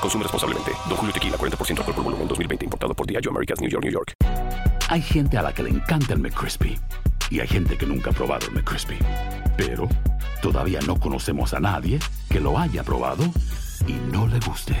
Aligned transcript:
Consume 0.00 0.24
responsablemente. 0.24 0.72
Don 0.88 0.96
Julio 0.96 1.12
Tequila, 1.12 1.36
40% 1.36 1.78
alcohol 1.78 1.94
por 1.94 2.04
volumen, 2.04 2.28
2020. 2.28 2.64
Importado 2.64 2.94
por 2.94 3.06
Diageo 3.06 3.30
Americas, 3.30 3.60
New 3.60 3.70
York, 3.70 3.84
New 3.84 3.92
York. 3.92 4.14
Hay 4.88 5.02
gente 5.02 5.36
a 5.36 5.42
la 5.42 5.52
que 5.52 5.62
le 5.62 5.70
encanta 5.70 6.14
el 6.14 6.20
McCrispy 6.20 6.78
y 7.30 7.40
hay 7.40 7.48
gente 7.48 7.76
que 7.76 7.84
nunca 7.84 8.10
ha 8.10 8.12
probado 8.12 8.46
el 8.46 8.54
McCrispy. 8.54 8.96
Pero 9.56 9.88
todavía 10.40 10.80
no 10.86 10.98
conocemos 10.98 11.52
a 11.52 11.60
nadie 11.60 11.98
que 12.30 12.40
lo 12.40 12.58
haya 12.58 12.82
probado 12.82 13.24
y 13.86 13.92
no 14.12 14.26
le 14.26 14.38
guste. 14.40 14.76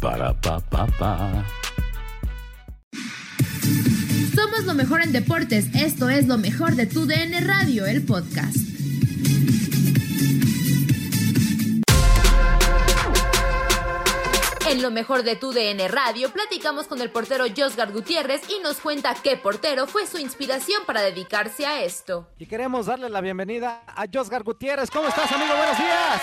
Para 0.00 0.32
pa 0.34 0.58
pa 0.60 0.86
pa. 0.86 1.44
Somos 4.34 4.64
lo 4.64 4.74
mejor 4.74 5.02
en 5.02 5.12
deportes. 5.12 5.66
Esto 5.74 6.08
es 6.08 6.26
lo 6.26 6.38
mejor 6.38 6.74
de 6.74 6.86
tu 6.86 7.06
DN 7.06 7.40
Radio, 7.40 7.86
el 7.86 8.02
podcast. 8.02 8.69
En 14.70 14.82
lo 14.82 14.92
mejor 14.92 15.24
de 15.24 15.34
tu 15.34 15.50
DN 15.52 15.88
Radio 15.88 16.30
platicamos 16.30 16.86
con 16.86 17.00
el 17.00 17.10
portero 17.10 17.44
Josgar 17.56 17.90
Gutiérrez 17.90 18.48
y 18.48 18.62
nos 18.62 18.78
cuenta 18.78 19.16
qué 19.20 19.36
portero 19.36 19.88
fue 19.88 20.06
su 20.06 20.16
inspiración 20.16 20.82
para 20.86 21.02
dedicarse 21.02 21.66
a 21.66 21.82
esto. 21.82 22.28
Y 22.38 22.46
queremos 22.46 22.86
darle 22.86 23.10
la 23.10 23.20
bienvenida 23.20 23.82
a 23.88 24.04
Josgar 24.12 24.44
Gutiérrez. 24.44 24.88
¿Cómo 24.92 25.08
estás, 25.08 25.32
amigo? 25.32 25.54
Buenos 25.56 25.76
días. 25.76 26.22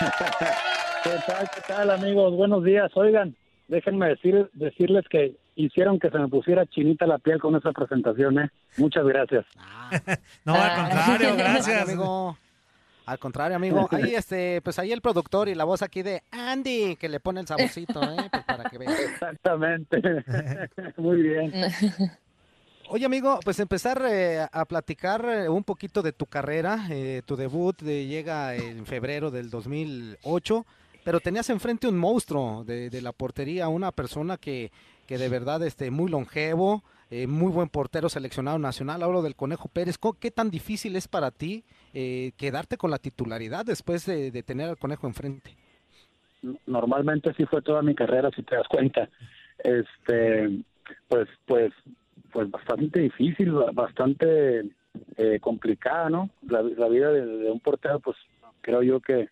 ¿Qué 1.04 1.10
tal, 1.26 1.50
qué 1.54 1.60
tal, 1.68 1.90
amigos? 1.90 2.34
Buenos 2.34 2.64
días. 2.64 2.90
Oigan, 2.94 3.36
déjenme 3.68 4.08
decir, 4.08 4.48
decirles 4.54 5.04
que 5.10 5.36
hicieron 5.56 5.98
que 5.98 6.08
se 6.08 6.18
me 6.18 6.28
pusiera 6.28 6.64
chinita 6.64 7.06
la 7.06 7.18
piel 7.18 7.38
con 7.38 7.54
esa 7.54 7.70
presentación, 7.72 8.38
¿eh? 8.38 8.50
Muchas 8.78 9.04
gracias. 9.04 9.44
No, 10.46 10.54
al 10.54 10.74
contrario, 10.74 11.34
gracias. 11.36 11.82
amigo. 11.82 12.38
Al 13.06 13.20
contrario, 13.20 13.56
amigo. 13.56 13.88
Ahí, 13.92 14.16
este, 14.16 14.60
pues 14.62 14.80
ahí 14.80 14.90
el 14.90 15.00
productor 15.00 15.48
y 15.48 15.54
la 15.54 15.62
voz 15.62 15.80
aquí 15.80 16.02
de 16.02 16.24
Andy, 16.32 16.96
que 16.96 17.08
le 17.08 17.20
pone 17.20 17.40
el 17.40 17.46
saborcito, 17.46 18.02
¿eh? 18.02 18.28
Pues 18.30 18.44
para 18.44 18.68
que 18.68 18.78
vean. 18.78 18.92
Exactamente. 18.92 20.02
Muy 20.96 21.22
bien. 21.22 21.52
Oye, 22.88 23.04
amigo, 23.04 23.38
pues 23.44 23.60
empezar 23.60 24.02
eh, 24.08 24.46
a 24.50 24.64
platicar 24.64 25.24
eh, 25.24 25.48
un 25.48 25.62
poquito 25.62 26.02
de 26.02 26.12
tu 26.12 26.26
carrera. 26.26 26.86
Eh, 26.90 27.22
tu 27.24 27.36
debut 27.36 27.80
eh, 27.82 28.06
llega 28.06 28.56
en 28.56 28.86
febrero 28.86 29.30
del 29.30 29.50
2008, 29.50 30.66
pero 31.04 31.20
tenías 31.20 31.48
enfrente 31.50 31.86
un 31.86 31.98
monstruo 31.98 32.64
de, 32.64 32.90
de 32.90 33.02
la 33.02 33.12
portería, 33.12 33.68
una 33.68 33.92
persona 33.92 34.36
que, 34.36 34.72
que 35.06 35.18
de 35.18 35.28
verdad 35.28 35.62
este, 35.62 35.90
muy 35.90 36.10
longevo, 36.10 36.82
eh, 37.10 37.26
muy 37.26 37.52
buen 37.52 37.68
portero 37.68 38.08
seleccionado 38.08 38.58
nacional. 38.58 39.02
Hablo 39.02 39.22
del 39.22 39.36
Conejo 39.36 39.68
Pérez. 39.68 39.96
¿Cómo- 39.98 40.18
¿Qué 40.18 40.30
tan 40.30 40.50
difícil 40.50 40.96
es 40.96 41.06
para 41.08 41.30
ti 41.30 41.64
eh, 41.94 42.32
quedarte 42.36 42.76
con 42.76 42.90
la 42.90 42.98
titularidad 42.98 43.64
después 43.64 44.04
de, 44.06 44.30
tener 44.42 44.68
al 44.68 44.76
Conejo 44.78 45.06
enfrente? 45.06 45.56
Normalmente 46.66 47.32
sí 47.36 47.44
fue 47.46 47.62
toda 47.62 47.82
mi 47.82 47.94
carrera, 47.94 48.30
si 48.34 48.42
te 48.42 48.56
das 48.56 48.68
cuenta. 48.68 49.08
Este, 49.58 50.60
pues, 51.08 51.28
pues, 51.46 51.72
pues 52.32 52.50
bastante 52.50 53.00
difícil, 53.00 53.52
ba- 53.52 53.70
bastante 53.72 54.60
eh, 55.16 55.38
complicada, 55.40 56.10
¿no? 56.10 56.30
La, 56.48 56.62
la 56.62 56.88
vida 56.88 57.10
de, 57.10 57.24
de 57.24 57.50
un 57.50 57.60
portero, 57.60 58.00
pues 58.00 58.16
creo 58.60 58.82
yo 58.82 59.00
que 59.00 59.28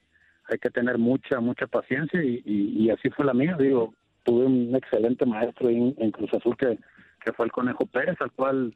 hay 0.49 0.59
que 0.59 0.71
tener 0.71 0.99
mucha, 0.99 1.41
mucha 1.41 1.67
paciencia 1.67 2.23
y, 2.23 2.43
y, 2.45 2.85
y 2.85 2.91
así 2.91 3.11
fue 3.11 3.25
la 3.25 3.35
mía. 3.35 3.57
Digo, 3.59 3.95
tuve 4.25 4.47
un 4.47 4.75
excelente 4.75 5.25
maestro 5.25 5.69
en, 5.69 5.95
en 5.99 6.11
Cruz 6.11 6.33
Azul 6.35 6.57
que, 6.57 6.79
que 7.25 7.33
fue 7.33 7.47
el 7.47 7.53
Conejo 7.53 7.87
Pérez, 7.87 8.17
al 8.21 8.33
cual 8.33 8.75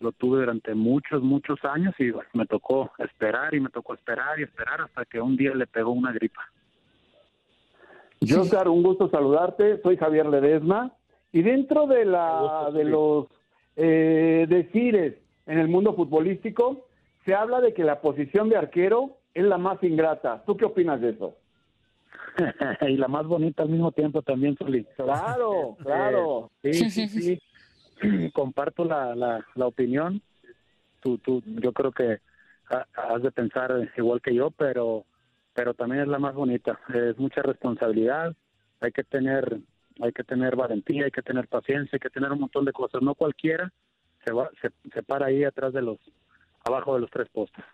lo 0.00 0.12
tuve 0.12 0.40
durante 0.40 0.74
muchos, 0.74 1.22
muchos 1.22 1.58
años 1.64 1.94
y 1.98 2.10
bueno, 2.10 2.28
me 2.34 2.46
tocó 2.46 2.92
esperar 2.98 3.54
y 3.54 3.60
me 3.60 3.70
tocó 3.70 3.94
esperar 3.94 4.38
y 4.38 4.44
esperar 4.44 4.82
hasta 4.82 5.04
que 5.04 5.20
un 5.20 5.36
día 5.36 5.54
le 5.54 5.66
pegó 5.66 5.90
una 5.90 6.12
gripa. 6.12 6.42
Joscar, 8.26 8.68
un 8.68 8.82
gusto 8.82 9.08
saludarte. 9.10 9.80
Soy 9.82 9.96
Javier 9.96 10.26
Ledesma. 10.26 10.92
Y 11.32 11.42
dentro 11.42 11.86
de 11.86 12.04
la 12.04 12.70
de 12.72 12.84
los 12.84 13.26
eh, 13.76 14.46
decires 14.48 15.14
en 15.46 15.58
el 15.58 15.68
mundo 15.68 15.94
futbolístico, 15.94 16.86
se 17.24 17.34
habla 17.34 17.60
de 17.60 17.74
que 17.74 17.84
la 17.84 18.00
posición 18.00 18.48
de 18.48 18.56
arquero 18.56 19.18
es 19.34 19.44
la 19.44 19.58
más 19.58 19.82
ingrata. 19.82 20.42
¿Tú 20.46 20.56
qué 20.56 20.64
opinas 20.64 21.00
de 21.00 21.10
eso? 21.10 21.36
y 22.88 22.96
la 22.96 23.08
más 23.08 23.26
bonita 23.26 23.62
al 23.62 23.68
mismo 23.68 23.92
tiempo 23.92 24.22
también, 24.22 24.56
Soli. 24.56 24.84
Claro, 24.96 25.76
claro. 25.82 26.50
Eh, 26.62 26.72
sí, 26.74 26.90
sí, 26.90 27.08
sí. 28.00 28.30
Comparto 28.32 28.84
la, 28.84 29.14
la, 29.14 29.44
la 29.54 29.66
opinión. 29.66 30.22
Tú, 31.00 31.18
tú, 31.18 31.42
yo 31.46 31.72
creo 31.72 31.92
que 31.92 32.18
ha- 32.70 32.86
has 33.14 33.22
de 33.22 33.30
pensar 33.30 33.90
igual 33.96 34.20
que 34.20 34.34
yo, 34.34 34.50
pero, 34.50 35.04
pero 35.54 35.74
también 35.74 36.02
es 36.02 36.08
la 36.08 36.18
más 36.18 36.34
bonita. 36.34 36.78
Es 36.94 37.18
mucha 37.18 37.42
responsabilidad. 37.42 38.34
Hay 38.80 38.92
que 38.92 39.04
tener, 39.04 39.58
hay 40.00 40.12
que 40.12 40.24
tener 40.24 40.54
valentía, 40.56 41.04
hay 41.04 41.10
que 41.10 41.22
tener 41.22 41.48
paciencia, 41.48 41.90
hay 41.96 42.00
que 42.00 42.10
tener 42.10 42.30
un 42.32 42.40
montón 42.40 42.64
de 42.64 42.72
cosas. 42.72 43.02
No 43.02 43.14
cualquiera 43.14 43.72
se 44.24 44.32
va, 44.32 44.50
se, 44.60 44.70
se 44.92 45.02
para 45.02 45.26
ahí 45.26 45.44
atrás 45.44 45.72
de 45.72 45.82
los, 45.82 45.98
abajo 46.64 46.94
de 46.94 47.00
los 47.00 47.10
tres 47.10 47.28
postes. 47.30 47.64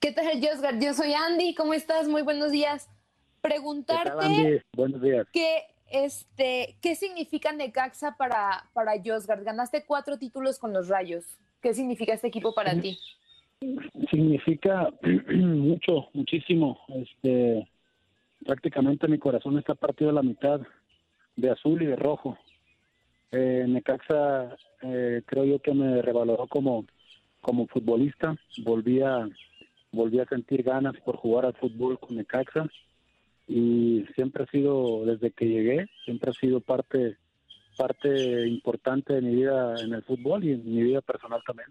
¿Qué 0.00 0.12
tal, 0.12 0.26
Josgar? 0.42 0.78
Yo 0.80 0.94
soy 0.94 1.12
Andy, 1.12 1.54
¿cómo 1.54 1.74
estás? 1.74 2.08
Muy 2.08 2.22
buenos 2.22 2.50
días. 2.50 2.86
¿Qué 2.86 2.92
tal, 2.92 3.52
Preguntarte 3.52 4.26
Andy? 4.26 4.60
Buenos 4.74 5.02
días. 5.02 5.26
qué, 5.32 5.64
este, 5.90 6.76
qué 6.80 6.94
significa 6.94 7.52
Necaxa 7.52 8.16
para, 8.16 8.68
para 8.72 8.92
Josgar. 9.04 9.44
Ganaste 9.44 9.84
cuatro 9.86 10.18
títulos 10.18 10.58
con 10.58 10.72
los 10.72 10.88
Rayos. 10.88 11.38
¿Qué 11.60 11.74
significa 11.74 12.14
este 12.14 12.28
equipo 12.28 12.54
para 12.54 12.80
ti? 12.80 12.98
significa 14.10 14.90
mucho, 15.02 16.08
muchísimo. 16.12 16.80
Este, 16.88 17.68
prácticamente 18.44 19.08
mi 19.08 19.18
corazón 19.18 19.58
está 19.58 19.74
partido 19.74 20.10
a 20.10 20.14
la 20.14 20.22
mitad 20.22 20.60
de 21.36 21.50
azul 21.50 21.82
y 21.82 21.86
de 21.86 21.96
rojo. 21.96 22.38
Eh, 23.30 23.64
Necaxa 23.68 24.56
eh, 24.82 25.22
creo 25.26 25.44
yo 25.44 25.58
que 25.60 25.72
me 25.72 26.00
revaloró 26.02 26.46
como, 26.46 26.86
como 27.40 27.66
futbolista. 27.66 28.36
Volví 28.64 29.00
a, 29.02 29.28
volví 29.96 30.20
a 30.20 30.26
sentir 30.26 30.62
ganas 30.62 30.94
por 31.04 31.16
jugar 31.16 31.46
al 31.46 31.54
fútbol 31.54 31.98
con 31.98 32.16
Necaxa 32.16 32.68
y 33.48 34.04
siempre 34.14 34.44
ha 34.44 34.46
sido, 34.46 35.04
desde 35.04 35.30
que 35.32 35.46
llegué, 35.46 35.86
siempre 36.04 36.30
ha 36.30 36.34
sido 36.34 36.60
parte 36.60 37.16
parte 37.76 38.48
importante 38.48 39.12
de 39.12 39.20
mi 39.20 39.34
vida 39.34 39.74
en 39.82 39.92
el 39.92 40.02
fútbol 40.02 40.42
y 40.44 40.52
en 40.52 40.64
mi 40.64 40.82
vida 40.82 41.02
personal 41.02 41.42
también. 41.46 41.68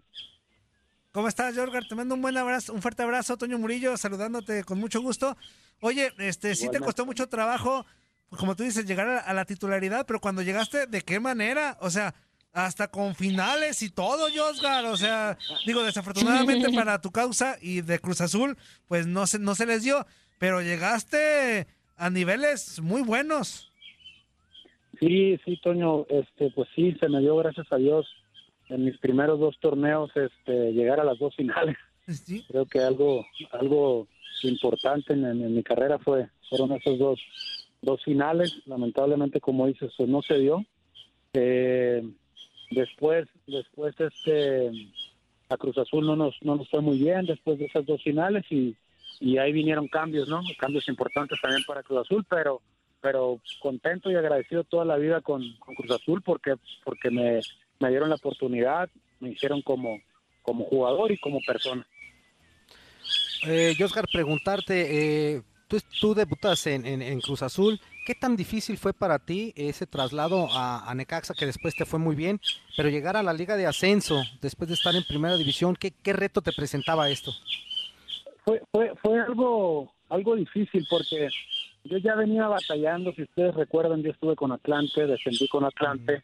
¿Cómo 1.10 1.26
estás, 1.26 1.56
Jorgar? 1.56 1.84
Te 1.88 1.96
mando 1.96 2.14
un 2.14 2.22
buen 2.22 2.36
abrazo, 2.36 2.72
un 2.72 2.80
fuerte 2.80 3.02
abrazo, 3.02 3.36
Toño 3.36 3.58
Murillo, 3.58 3.96
saludándote 3.96 4.62
con 4.62 4.78
mucho 4.78 5.00
gusto. 5.00 5.36
Oye, 5.80 6.12
este, 6.18 6.54
sí 6.54 6.68
te 6.70 6.78
costó 6.78 7.06
mucho 7.06 7.26
trabajo 7.28 7.84
como 8.30 8.56
tú 8.56 8.64
dices, 8.64 8.86
llegar 8.86 9.08
a, 9.08 9.18
a 9.20 9.34
la 9.34 9.44
titularidad, 9.44 10.06
pero 10.06 10.20
cuando 10.20 10.42
llegaste, 10.42 10.86
¿de 10.86 11.02
qué 11.02 11.20
manera? 11.20 11.78
O 11.80 11.90
sea, 11.90 12.14
hasta 12.56 12.88
con 12.88 13.14
finales 13.14 13.82
y 13.82 13.90
todo, 13.90 14.28
Josgar. 14.34 14.86
O 14.86 14.96
sea, 14.96 15.36
digo, 15.66 15.82
desafortunadamente 15.82 16.72
para 16.74 17.00
tu 17.02 17.10
causa 17.10 17.58
y 17.60 17.82
de 17.82 17.98
Cruz 17.98 18.22
Azul, 18.22 18.56
pues 18.88 19.06
no 19.06 19.26
se, 19.26 19.38
no 19.38 19.54
se 19.54 19.66
les 19.66 19.84
dio, 19.84 20.06
pero 20.38 20.62
llegaste 20.62 21.66
a 21.98 22.08
niveles 22.08 22.80
muy 22.80 23.02
buenos. 23.02 23.70
Sí, 24.98 25.38
sí, 25.44 25.60
Toño, 25.62 26.06
este, 26.08 26.50
pues 26.52 26.68
sí, 26.74 26.96
se 26.98 27.10
me 27.10 27.20
dio, 27.20 27.36
gracias 27.36 27.66
a 27.70 27.76
Dios, 27.76 28.06
en 28.70 28.86
mis 28.86 28.96
primeros 28.98 29.38
dos 29.38 29.58
torneos, 29.60 30.10
este, 30.16 30.72
llegar 30.72 30.98
a 30.98 31.04
las 31.04 31.18
dos 31.18 31.36
finales. 31.36 31.76
Creo 32.48 32.64
que 32.64 32.78
algo, 32.78 33.26
algo 33.52 34.08
importante 34.44 35.12
en, 35.12 35.26
en 35.26 35.54
mi 35.54 35.62
carrera 35.62 35.98
fue, 35.98 36.30
fueron 36.48 36.72
esos 36.72 36.98
dos, 36.98 37.20
dos 37.82 38.02
finales. 38.02 38.62
Lamentablemente, 38.64 39.42
como 39.42 39.66
dices, 39.66 39.92
pues 39.94 40.08
no 40.08 40.22
se 40.22 40.38
dio. 40.38 40.64
Eh, 41.34 42.02
después, 42.70 43.28
después, 43.46 43.94
este, 43.98 44.70
a 45.48 45.56
Cruz 45.56 45.78
Azul 45.78 46.06
no 46.06 46.16
nos, 46.16 46.36
no 46.42 46.56
nos 46.56 46.68
fue 46.68 46.80
muy 46.80 46.98
bien 46.98 47.26
después 47.26 47.58
de 47.58 47.66
esas 47.66 47.86
dos 47.86 48.02
finales 48.02 48.44
y, 48.50 48.76
y 49.20 49.38
ahí 49.38 49.52
vinieron 49.52 49.88
cambios, 49.88 50.28
¿no? 50.28 50.40
Cambios 50.58 50.88
importantes 50.88 51.40
también 51.40 51.62
para 51.66 51.82
Cruz 51.82 52.00
Azul, 52.00 52.24
pero 52.28 52.60
pero 53.00 53.40
contento 53.60 54.10
y 54.10 54.16
agradecido 54.16 54.64
toda 54.64 54.84
la 54.84 54.96
vida 54.96 55.20
con, 55.20 55.42
Cruz 55.76 55.90
Azul 55.90 56.22
porque 56.22 56.54
porque 56.82 57.10
me, 57.10 57.40
me 57.78 57.90
dieron 57.90 58.08
la 58.08 58.16
oportunidad, 58.16 58.88
me 59.20 59.30
hicieron 59.30 59.62
como 59.62 60.00
como 60.42 60.64
jugador 60.64 61.12
y 61.12 61.18
como 61.18 61.40
persona. 61.46 61.86
Eh, 63.46 63.76
Oscar, 63.84 64.06
preguntarte, 64.12 65.34
eh, 65.34 65.42
tú, 65.68 65.78
tú 66.00 66.14
debutas 66.14 66.66
en, 66.66 66.86
en- 66.86 67.20
Cruz 67.20 67.42
Azul, 67.42 67.80
¿qué 68.06 68.14
tan 68.14 68.36
difícil 68.36 68.76
fue 68.78 68.92
para 68.92 69.18
ti 69.18 69.52
ese 69.56 69.86
traslado 69.86 70.48
a, 70.52 70.88
a 70.90 70.94
Necaxa, 70.94 71.34
que 71.34 71.46
después 71.46 71.74
te 71.74 71.84
fue 71.84 71.98
muy 71.98 72.14
bien, 72.14 72.40
pero 72.76 72.88
llegar 72.88 73.16
a 73.16 73.22
la 73.22 73.32
Liga 73.32 73.56
de 73.56 73.66
Ascenso, 73.66 74.22
después 74.40 74.68
de 74.68 74.74
estar 74.74 74.94
en 74.94 75.04
Primera 75.04 75.36
División, 75.36 75.74
¿qué, 75.76 75.90
qué 75.90 76.12
reto 76.12 76.40
te 76.42 76.52
presentaba 76.52 77.08
esto? 77.10 77.32
fue 78.44 78.62
fue 78.70 78.92
fue 79.02 79.20
algo 79.20 79.92
algo 80.08 80.36
difícil 80.36 80.86
porque 80.88 81.28
yo 81.82 81.98
ya 81.98 82.14
venía 82.14 82.46
batallando 82.46 83.12
si 83.14 83.22
ustedes 83.22 83.54
recuerdan 83.56 84.04
yo 84.04 84.12
estuve 84.12 84.36
con 84.36 84.52
Atlante 84.52 85.04
descendí 85.04 85.48
con 85.48 85.64
Atlante 85.64 86.22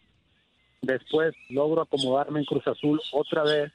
después 0.82 1.34
logro 1.48 1.82
acomodarme 1.82 2.38
en 2.38 2.44
Cruz 2.46 2.64
Azul 2.68 3.00
otra 3.12 3.42
vez 3.42 3.72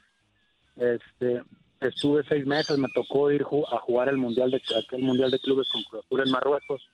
este 0.76 1.42
estuve 1.80 2.22
seis 2.28 2.46
meses 2.46 2.78
me 2.78 2.88
tocó 2.94 3.30
ir 3.30 3.42
a 3.42 3.78
jugar 3.78 4.08
el 4.08 4.16
mundial 4.16 4.50
de 4.50 4.60
aquel 4.76 5.02
mundial 5.02 5.30
de 5.30 5.38
clubes 5.38 5.68
con 5.72 5.82
Cruz 5.84 6.04
Azul 6.04 6.22
en 6.24 6.30
Marruecos. 6.30 6.88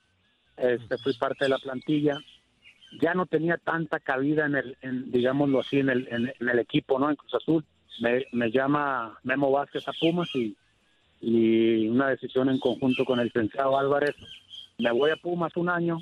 Este 0.57 0.97
fui 0.97 1.13
parte 1.13 1.45
de 1.45 1.49
la 1.49 1.57
plantilla. 1.57 2.17
Ya 3.01 3.13
no 3.13 3.25
tenía 3.25 3.57
tanta 3.57 3.99
cabida 3.99 4.45
en 4.45 4.55
el 4.55 4.77
en, 4.81 5.11
digámoslo 5.11 5.59
así 5.59 5.79
en 5.79 5.89
el 5.89 6.07
en, 6.09 6.33
en 6.39 6.49
el 6.49 6.59
equipo 6.59 6.99
no 6.99 7.09
en 7.09 7.15
Cruz 7.15 7.33
Azul. 7.33 7.65
Me, 7.99 8.25
me 8.31 8.51
llama 8.51 9.17
Memo 9.23 9.51
Vázquez 9.51 9.87
a 9.87 9.93
Pumas 9.99 10.29
y 10.35 10.55
y 11.21 11.87
una 11.87 12.09
decisión 12.09 12.49
en 12.49 12.59
conjunto 12.59 13.05
con 13.05 13.19
el 13.19 13.25
licenciado 13.25 13.79
Álvarez. 13.79 14.15
Me 14.77 14.91
voy 14.91 15.11
a 15.11 15.15
Pumas 15.15 15.55
un 15.55 15.69
año. 15.69 15.97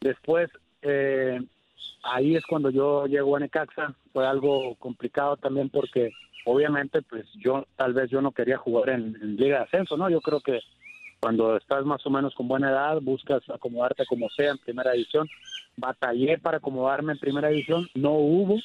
Después, 0.00 0.48
eh, 0.82 1.40
ahí 2.02 2.36
es 2.36 2.44
cuando 2.46 2.70
yo 2.70 3.06
llego 3.06 3.36
a 3.36 3.40
Necaxa. 3.40 3.94
Fue 4.12 4.26
algo 4.26 4.74
complicado 4.76 5.36
también 5.36 5.68
porque 5.68 6.12
obviamente 6.44 7.02
pues 7.02 7.26
yo 7.34 7.66
tal 7.76 7.92
vez 7.92 8.10
yo 8.10 8.20
no 8.20 8.32
quería 8.32 8.58
jugar 8.58 8.90
en, 8.90 9.36
Liga 9.36 9.58
de 9.58 9.64
Ascenso, 9.64 9.96
¿no? 9.96 10.08
Yo 10.08 10.20
creo 10.20 10.40
que 10.40 10.60
cuando 11.20 11.56
estás 11.56 11.84
más 11.84 12.04
o 12.06 12.10
menos 12.10 12.34
con 12.34 12.48
buena 12.48 12.70
edad, 12.70 12.98
buscas 13.00 13.42
acomodarte 13.50 14.06
como 14.06 14.28
sea 14.30 14.50
en 14.50 14.58
primera 14.58 14.92
división. 14.92 15.28
Batallé 15.76 16.38
para 16.38 16.58
acomodarme 16.58 17.12
en 17.12 17.18
primera 17.18 17.48
división, 17.48 17.88
no 17.94 18.12
hubo. 18.12 18.58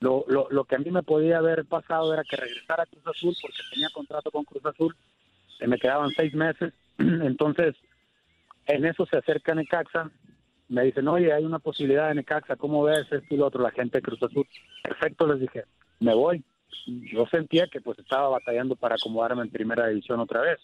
Lo, 0.00 0.24
lo, 0.28 0.46
lo 0.50 0.64
que 0.64 0.76
a 0.76 0.78
mí 0.78 0.90
me 0.90 1.02
podía 1.02 1.38
haber 1.38 1.64
pasado 1.64 2.12
era 2.14 2.22
que 2.22 2.36
regresara 2.36 2.84
a 2.84 2.86
Cruz 2.86 3.04
Azul 3.06 3.34
porque 3.42 3.58
tenía 3.72 3.88
contrato 3.92 4.30
con 4.30 4.44
Cruz 4.44 4.64
Azul, 4.64 4.94
me 5.66 5.78
quedaban 5.78 6.10
seis 6.10 6.32
meses, 6.34 6.72
entonces 6.98 7.74
en 8.66 8.84
eso 8.84 9.06
se 9.06 9.16
acerca 9.16 9.54
Necaxa, 9.54 10.10
me 10.68 10.84
dicen, 10.84 11.08
oye, 11.08 11.32
hay 11.32 11.44
una 11.44 11.58
posibilidad 11.58 12.08
de 12.08 12.16
Necaxa, 12.16 12.56
¿cómo 12.56 12.82
ves 12.84 13.10
esto 13.10 13.34
y 13.34 13.36
lo 13.36 13.46
otro? 13.46 13.62
La 13.62 13.70
gente 13.70 13.98
de 13.98 14.02
Cruz 14.02 14.22
Azul, 14.22 14.46
perfecto, 14.82 15.26
les 15.26 15.40
dije, 15.40 15.64
me 16.00 16.14
voy. 16.14 16.44
Yo 16.86 17.26
sentía 17.26 17.66
que 17.66 17.80
pues 17.80 17.98
estaba 17.98 18.28
batallando 18.28 18.76
para 18.76 18.94
acomodarme 18.96 19.42
en 19.42 19.50
primera 19.50 19.88
división 19.88 20.20
otra 20.20 20.42
vez. 20.42 20.58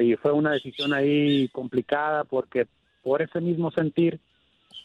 Y 0.00 0.16
fue 0.16 0.32
una 0.32 0.52
decisión 0.52 0.92
ahí 0.92 1.48
complicada 1.48 2.24
porque 2.24 2.66
por 3.02 3.22
ese 3.22 3.40
mismo 3.40 3.70
sentir 3.70 4.20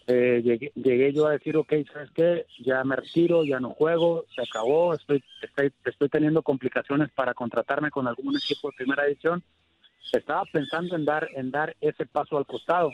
eh, 0.08 0.42
llegué, 0.44 0.72
llegué 0.76 1.14
yo 1.14 1.28
a 1.28 1.32
decir, 1.32 1.56
ok, 1.56 1.74
¿sabes 1.92 2.12
qué? 2.12 2.46
Ya 2.60 2.84
me 2.84 2.96
retiro, 2.96 3.44
ya 3.44 3.60
no 3.60 3.72
juego, 3.72 4.26
se 4.36 4.42
acabó, 4.42 4.94
estoy, 4.94 5.24
estoy, 5.42 5.72
estoy 5.86 6.10
teniendo 6.10 6.42
complicaciones 6.42 7.10
para 7.12 7.34
contratarme 7.34 7.90
con 7.90 8.08
algún 8.08 8.36
equipo 8.36 8.70
de 8.70 8.78
primera 8.78 9.06
edición. 9.06 9.44
Estaba 10.12 10.44
pensando 10.52 10.96
en 10.96 11.06
dar, 11.06 11.30
en 11.36 11.52
dar 11.52 11.76
ese 11.80 12.06
paso 12.06 12.38
al 12.38 12.46
costado. 12.46 12.92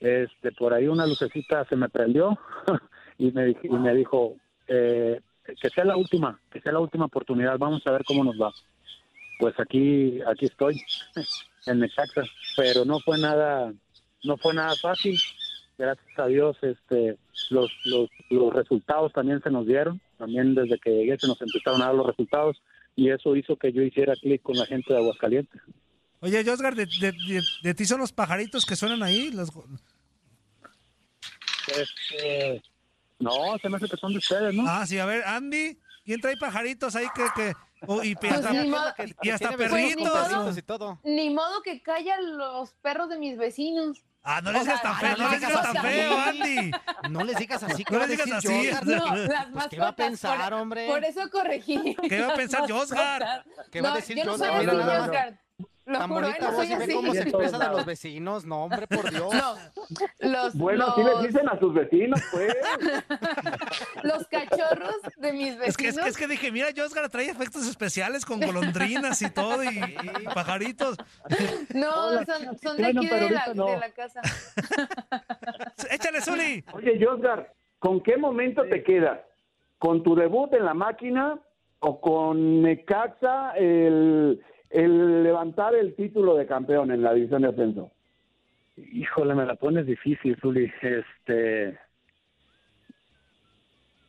Este, 0.00 0.52
por 0.52 0.74
ahí 0.74 0.86
una 0.88 1.06
lucecita 1.06 1.64
se 1.66 1.76
me 1.76 1.88
prendió 1.88 2.38
y 3.18 3.30
me, 3.32 3.50
y 3.50 3.68
me 3.68 3.94
dijo, 3.94 4.36
eh, 4.66 5.20
que 5.60 5.70
sea 5.70 5.84
la 5.84 5.96
última, 5.96 6.40
que 6.50 6.60
sea 6.60 6.72
la 6.72 6.80
última 6.80 7.06
oportunidad, 7.06 7.58
vamos 7.58 7.86
a 7.86 7.92
ver 7.92 8.04
cómo 8.04 8.24
nos 8.24 8.40
va. 8.40 8.52
Pues 9.38 9.58
aquí, 9.58 10.20
aquí 10.26 10.46
estoy, 10.46 10.80
en 11.66 11.80
Necaxa, 11.80 12.22
pero 12.56 12.84
no 12.84 13.00
fue 13.00 13.18
nada, 13.18 13.72
no 14.22 14.36
fue 14.36 14.54
nada 14.54 14.74
fácil. 14.80 15.18
Gracias 15.76 16.18
a 16.18 16.26
Dios 16.26 16.56
este 16.62 17.18
los, 17.50 17.68
los 17.86 18.08
los 18.30 18.54
resultados 18.54 19.12
también 19.12 19.42
se 19.42 19.50
nos 19.50 19.66
dieron. 19.66 20.00
También 20.18 20.54
desde 20.54 20.78
que 20.78 20.90
llegué 20.90 21.18
se 21.18 21.26
nos 21.26 21.40
empezaron 21.42 21.82
a 21.82 21.86
dar 21.86 21.94
los 21.96 22.06
resultados 22.06 22.62
y 22.94 23.10
eso 23.10 23.34
hizo 23.34 23.56
que 23.56 23.72
yo 23.72 23.82
hiciera 23.82 24.14
clic 24.14 24.40
con 24.42 24.56
la 24.56 24.66
gente 24.66 24.92
de 24.92 25.00
Aguascalientes 25.00 25.60
Oye, 26.24 26.42
Josgar, 26.42 26.74
de, 26.74 26.86
de- 26.86 27.12
de- 27.12 27.42
de 27.62 27.74
ti 27.74 27.84
son 27.84 28.00
los 28.00 28.10
pajaritos 28.10 28.64
que 28.64 28.76
suenan 28.76 29.02
ahí. 29.02 29.30
Los... 29.30 29.50
este 31.66 32.62
no 33.18 33.58
se 33.60 33.68
me 33.68 33.76
hace 33.76 33.88
que 33.88 33.96
son 33.98 34.12
de 34.12 34.18
ustedes 34.18 34.54
no 34.54 34.64
Ah, 34.66 34.86
sí, 34.86 34.98
a 34.98 35.04
ver, 35.06 35.22
Andy, 35.24 35.78
¿quién 36.04 36.20
trae 36.22 36.36
pajaritos 36.38 36.96
ahí 36.96 37.06
que... 37.14 37.26
que 37.36 37.52
oh, 37.86 38.02
y, 38.02 38.14
Pues 38.14 38.32
hasta, 38.32 38.52
ni 38.52 38.68
modo- 38.70 38.92
y 39.22 39.30
hasta 39.30 39.52
perritos. 39.56 40.12
perritos 40.12 40.56
y 40.58 40.62
todo. 40.62 40.98
Ni 41.04 41.28
modo 41.30 41.60
que 41.62 41.82
callan 41.82 42.38
los 42.38 42.72
perros 42.82 43.10
de 43.10 43.18
mis 43.18 43.36
vecinos. 43.36 44.02
Ah, 44.22 44.40
no 44.40 44.50
les 44.52 44.62
digas 44.62 44.80
tan 44.80 44.96
feo, 44.98 45.16
no 45.18 45.30
les 45.30 45.40
digas 45.40 45.62
tan 45.62 45.76
feo, 45.82 46.18
así. 46.18 46.40
Andy. 46.40 46.70
No 47.10 47.24
les 47.24 47.36
digas 47.36 47.62
así, 47.62 47.84
¿qué 47.84 47.92
No 47.92 47.98
va 47.98 48.04
a 48.04 48.08
les 48.08 48.24
digas 48.24 48.38
así. 48.38 48.48
Josgar? 48.70 48.86
No, 48.86 49.14
las 49.16 49.46
Pues, 49.52 49.66
¿qué 49.68 49.78
va 49.78 49.88
a 49.88 49.96
pensar, 49.96 50.44
por, 50.50 50.54
hombre? 50.60 50.86
Por 50.86 51.04
eso 51.04 51.28
corregí. 51.30 51.94
¿Qué 52.08 52.22
va 52.22 52.32
a 52.32 52.36
pensar 52.36 52.70
Josgar? 52.70 53.44
¿Qué 53.70 53.82
va 53.82 53.88
a 53.88 53.92
No, 53.92 53.96
decir 53.96 54.24
Josgar? 54.24 55.43
Lo 55.86 55.98
Tan 55.98 56.08
juro, 56.08 56.20
¿eh? 56.20 56.24
bonita 56.30 56.50
no 56.50 56.56
voz 56.56 56.56
soy 56.66 56.72
y 56.72 56.76
ve 56.78 56.84
así. 56.84 56.92
cómo 56.94 57.12
se 57.12 57.22
Sí, 57.22 57.28
expresa 57.28 57.58
de 57.58 57.64
todos 57.64 57.76
los 57.76 57.86
vecinos, 57.86 58.44
no, 58.46 58.64
hombre, 58.64 58.86
por 58.86 59.10
Dios. 59.10 59.34
No, 59.34 59.54
los, 60.30 60.54
Bueno, 60.54 60.94
sí 60.94 61.02
les 61.04 61.22
dicen 61.32 61.48
a 61.48 61.58
sus 61.58 61.74
vecinos, 61.74 62.20
pues. 62.32 62.54
los 64.02 64.26
cachorros 64.28 64.96
de 65.18 65.32
mis 65.32 65.56
Es 65.60 65.76
que, 65.76 65.88
es, 65.88 65.96
vecinos. 65.96 66.04
que, 66.04 66.08
es 66.10 66.16
que 66.16 66.26
dije, 66.28 66.50
mira, 66.52 66.68
Josgar 66.74 67.08
trae 67.10 67.28
efectos 67.28 67.66
especiales 67.66 68.24
con 68.24 68.40
golondrinas 68.40 69.20
y 69.22 69.30
todo 69.30 69.62
y, 69.62 69.68
y 69.78 70.24
pajaritos. 70.34 70.96
No, 71.74 72.06
Hola. 72.08 72.24
son, 72.24 72.58
son 72.58 72.76
de 72.78 72.82
Bueno, 72.84 73.00
aquí 73.02 73.08
de 73.08 73.30
la, 73.30 73.46
no. 73.54 73.66
de 73.66 73.76
la 73.76 73.90
casa. 73.90 74.20
Échale, 75.90 76.20
Zuli. 76.20 76.64
Oye, 76.72 76.98
Josgar, 77.04 77.52
¿con 77.78 78.02
qué 78.02 78.16
momento 78.16 78.62
te 78.70 78.82
quedas? 78.82 79.20
¿Con 79.78 80.02
tu 80.02 80.14
debut 80.14 80.52
en 80.54 80.64
la 80.64 80.74
máquina 80.74 81.38
o 81.80 82.00
con 82.00 82.62
Necaxa 82.62 83.52
el, 83.56 84.42
el 84.74 85.22
levantar 85.22 85.74
el 85.74 85.94
título 85.94 86.34
de 86.36 86.46
campeón 86.46 86.90
en 86.90 87.02
la 87.02 87.14
división 87.14 87.42
de 87.42 87.48
ascenso? 87.48 87.90
híjole 88.76 89.34
me 89.36 89.46
la 89.46 89.54
pones 89.54 89.86
difícil 89.86 90.36
Zuli 90.40 90.70
este 90.82 91.78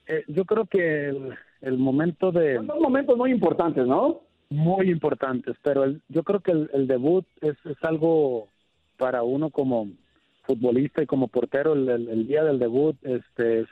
eh, 0.08 0.24
yo 0.28 0.46
creo 0.46 0.66
que 0.66 1.10
el, 1.10 1.34
el 1.62 1.78
momento 1.78 2.32
de 2.32 2.56
Son 2.56 2.68
momentos 2.82 3.18
muy 3.18 3.32
importantes, 3.32 3.86
¿no? 3.88 4.22
muy 4.50 4.92
importantes, 4.92 5.56
pero 5.64 5.84
el- 5.84 6.02
yo 6.10 6.24
creo 6.24 6.40
que 6.40 6.52
el, 6.52 6.70
el 6.74 6.88
debut 6.88 7.26
es, 7.42 7.56
es 7.66 7.78
algo 7.84 8.48
para 8.98 9.24
uno 9.24 9.50
como 9.50 9.88
futbolista 10.44 11.02
y 11.02 11.08
como 11.08 11.28
portero, 11.28 11.74
el 11.74 12.28
día 12.28 12.44
del 12.44 12.60
debut 12.60 12.96
este 13.04 13.62
es, 13.62 13.68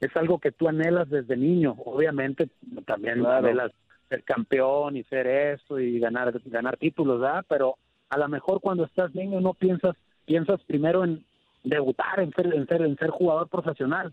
es 0.00 0.16
algo 0.16 0.40
que 0.40 0.50
tú 0.50 0.68
anhelas 0.68 1.08
desde 1.08 1.36
niño, 1.36 1.76
obviamente 1.84 2.48
también 2.86 3.20
Claro. 3.20 3.46
anhelas 3.46 3.70
ser 4.08 4.22
campeón 4.24 4.96
y 4.96 5.04
ser 5.04 5.26
esto 5.26 5.78
y 5.78 5.98
ganar 5.98 6.32
ganar 6.46 6.76
títulos, 6.76 7.20
¿verdad? 7.20 7.44
Pero 7.48 7.76
a 8.08 8.18
lo 8.18 8.28
mejor 8.28 8.60
cuando 8.60 8.84
estás 8.84 9.14
niño 9.14 9.40
no 9.40 9.54
piensas 9.54 9.96
piensas 10.24 10.60
primero 10.64 11.04
en 11.04 11.24
debutar, 11.62 12.20
en 12.20 12.32
ser 12.32 12.54
en 12.54 12.66
ser 12.66 12.82
en 12.82 12.96
ser 12.96 13.10
jugador 13.10 13.48
profesional. 13.48 14.12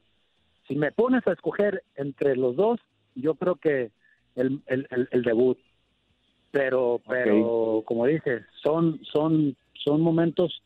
Si 0.68 0.76
me 0.76 0.92
pones 0.92 1.26
a 1.28 1.34
escoger 1.34 1.84
entre 1.96 2.36
los 2.36 2.56
dos, 2.56 2.80
yo 3.16 3.36
creo 3.36 3.56
que 3.56 3.92
el, 4.36 4.62
el, 4.68 4.88
el, 4.90 5.10
el 5.12 5.24
debut 5.24 5.58
pero 6.52 7.02
pero 7.08 7.84
como 7.86 8.06
dije 8.06 8.42
son 8.62 9.00
son 9.04 9.56
son 9.74 10.02
momentos 10.02 10.62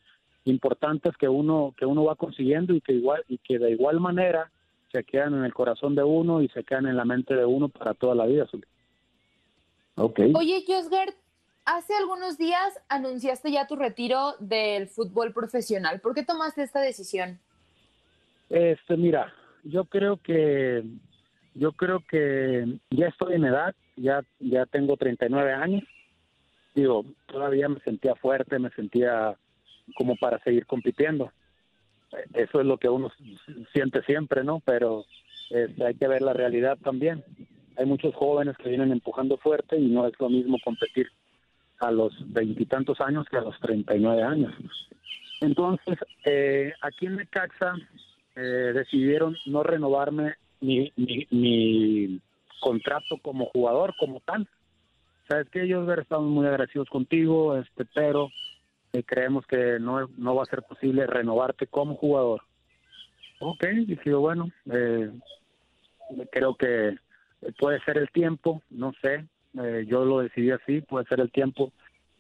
importantes 0.46 1.16
que 1.18 1.30
uno 1.30 1.74
que 1.78 1.86
uno 1.86 2.04
va 2.04 2.16
consiguiendo 2.16 2.74
y 2.74 2.82
que 2.82 2.94
igual 2.94 3.24
y 3.28 3.38
que 3.38 3.60
de 3.60 3.72
igual 3.72 4.00
manera 4.00 4.52
se 4.92 5.04
quedan 5.04 5.36
en 5.36 5.44
el 5.44 5.54
corazón 5.54 5.96
de 5.96 6.04
uno 6.04 6.42
y 6.42 6.48
se 6.50 6.64
quedan 6.64 6.88
en 6.88 6.98
la 6.98 7.06
mente 7.06 7.36
de 7.36 7.46
uno 7.46 7.70
para 7.70 7.94
toda 7.94 8.16
la 8.16 8.26
vida. 8.26 8.48
Okay. 9.96 10.34
Oye, 10.36 10.64
Josgard, 10.68 11.14
hace 11.64 11.94
algunos 11.96 12.38
días 12.38 12.80
anunciaste 12.90 13.52
ya 13.52 13.68
tu 13.68 13.76
retiro 13.76 14.36
del 14.40 14.88
fútbol 14.88 15.34
profesional. 15.34 16.02
¿Por 16.02 16.14
qué 16.14 16.24
tomaste 16.24 16.64
esta 16.64 16.82
decisión? 16.82 17.40
Este, 18.50 18.98
mira, 18.98 19.34
yo 19.64 19.86
creo 19.86 20.18
que 20.18 20.84
yo 21.54 21.72
creo 21.72 22.02
que 22.08 22.80
ya 22.90 23.08
estoy 23.08 23.36
en 23.36 23.46
edad, 23.46 23.74
ya 23.96 24.22
ya 24.40 24.66
tengo 24.66 24.98
39 24.98 25.54
años. 25.54 25.84
Digo, 26.76 27.06
todavía 27.26 27.70
me 27.70 27.80
sentía 27.80 28.16
fuerte, 28.16 28.60
me 28.60 28.70
sentía 28.72 29.38
como 29.96 30.18
para 30.18 30.40
seguir 30.44 30.66
compitiendo. 30.66 31.32
Eso 32.34 32.60
es 32.60 32.66
lo 32.66 32.78
que 32.78 32.90
uno 32.90 33.12
siente 33.74 34.02
siempre, 34.04 34.44
¿no? 34.44 34.60
Pero 34.60 35.06
este, 35.50 35.86
hay 35.86 35.96
que 35.96 36.08
ver 36.08 36.22
la 36.22 36.34
realidad 36.34 36.78
también. 36.84 37.24
Hay 37.78 37.86
muchos 37.86 38.16
jóvenes 38.16 38.56
que 38.58 38.70
vienen 38.70 38.92
empujando 38.92 39.38
fuerte 39.38 39.78
y 39.78 39.88
no 39.88 40.08
es 40.08 40.14
lo 40.20 40.30
mismo 40.30 40.58
competir 40.64 41.08
a 41.80 41.92
los 41.92 42.14
veintitantos 42.32 43.02
años 43.02 43.28
que 43.30 43.38
a 43.38 43.42
los 43.42 43.60
39 43.60 44.24
años. 44.24 44.54
Entonces, 45.42 45.98
eh, 46.26 46.74
aquí 46.82 47.08
en 47.08 47.18
Necaxa 47.18 47.76
eh, 48.36 48.40
decidieron 48.74 49.36
no 49.46 49.64
renovarme 49.64 50.36
mi, 50.62 50.92
mi, 50.96 52.22
contrato 52.62 53.18
como 53.22 53.46
jugador, 53.48 53.94
como 54.00 54.22
tal. 54.22 54.48
Sabes 55.28 55.50
que 55.50 55.64
ellos 55.64 55.88
estamos 55.98 56.30
muy 56.30 56.48
agradecidos 56.48 56.90
contigo, 56.90 57.58
este, 57.58 57.86
pero 57.94 58.30
eh, 58.94 59.04
creemos 59.04 59.46
que 59.46 59.78
no, 59.80 60.08
no 60.18 60.36
va 60.36 60.44
a 60.44 60.48
ser 60.48 60.64
posible 60.64 61.06
renovarte 61.06 61.68
como 61.68 61.96
jugador. 61.96 62.42
Ok, 63.40 63.66
dije 63.86 64.14
bueno, 64.14 64.50
eh, 64.72 65.12
creo 66.32 66.56
que 66.56 66.96
puede 67.60 67.80
ser 67.82 67.98
el 67.98 68.10
tiempo, 68.10 68.62
no 68.70 68.94
sé, 69.02 69.26
eh, 69.62 69.86
yo 69.88 70.06
lo 70.06 70.20
decidí 70.20 70.52
así, 70.52 70.82
puede 70.82 71.06
ser 71.06 71.20
el 71.20 71.32
tiempo, 71.32 71.72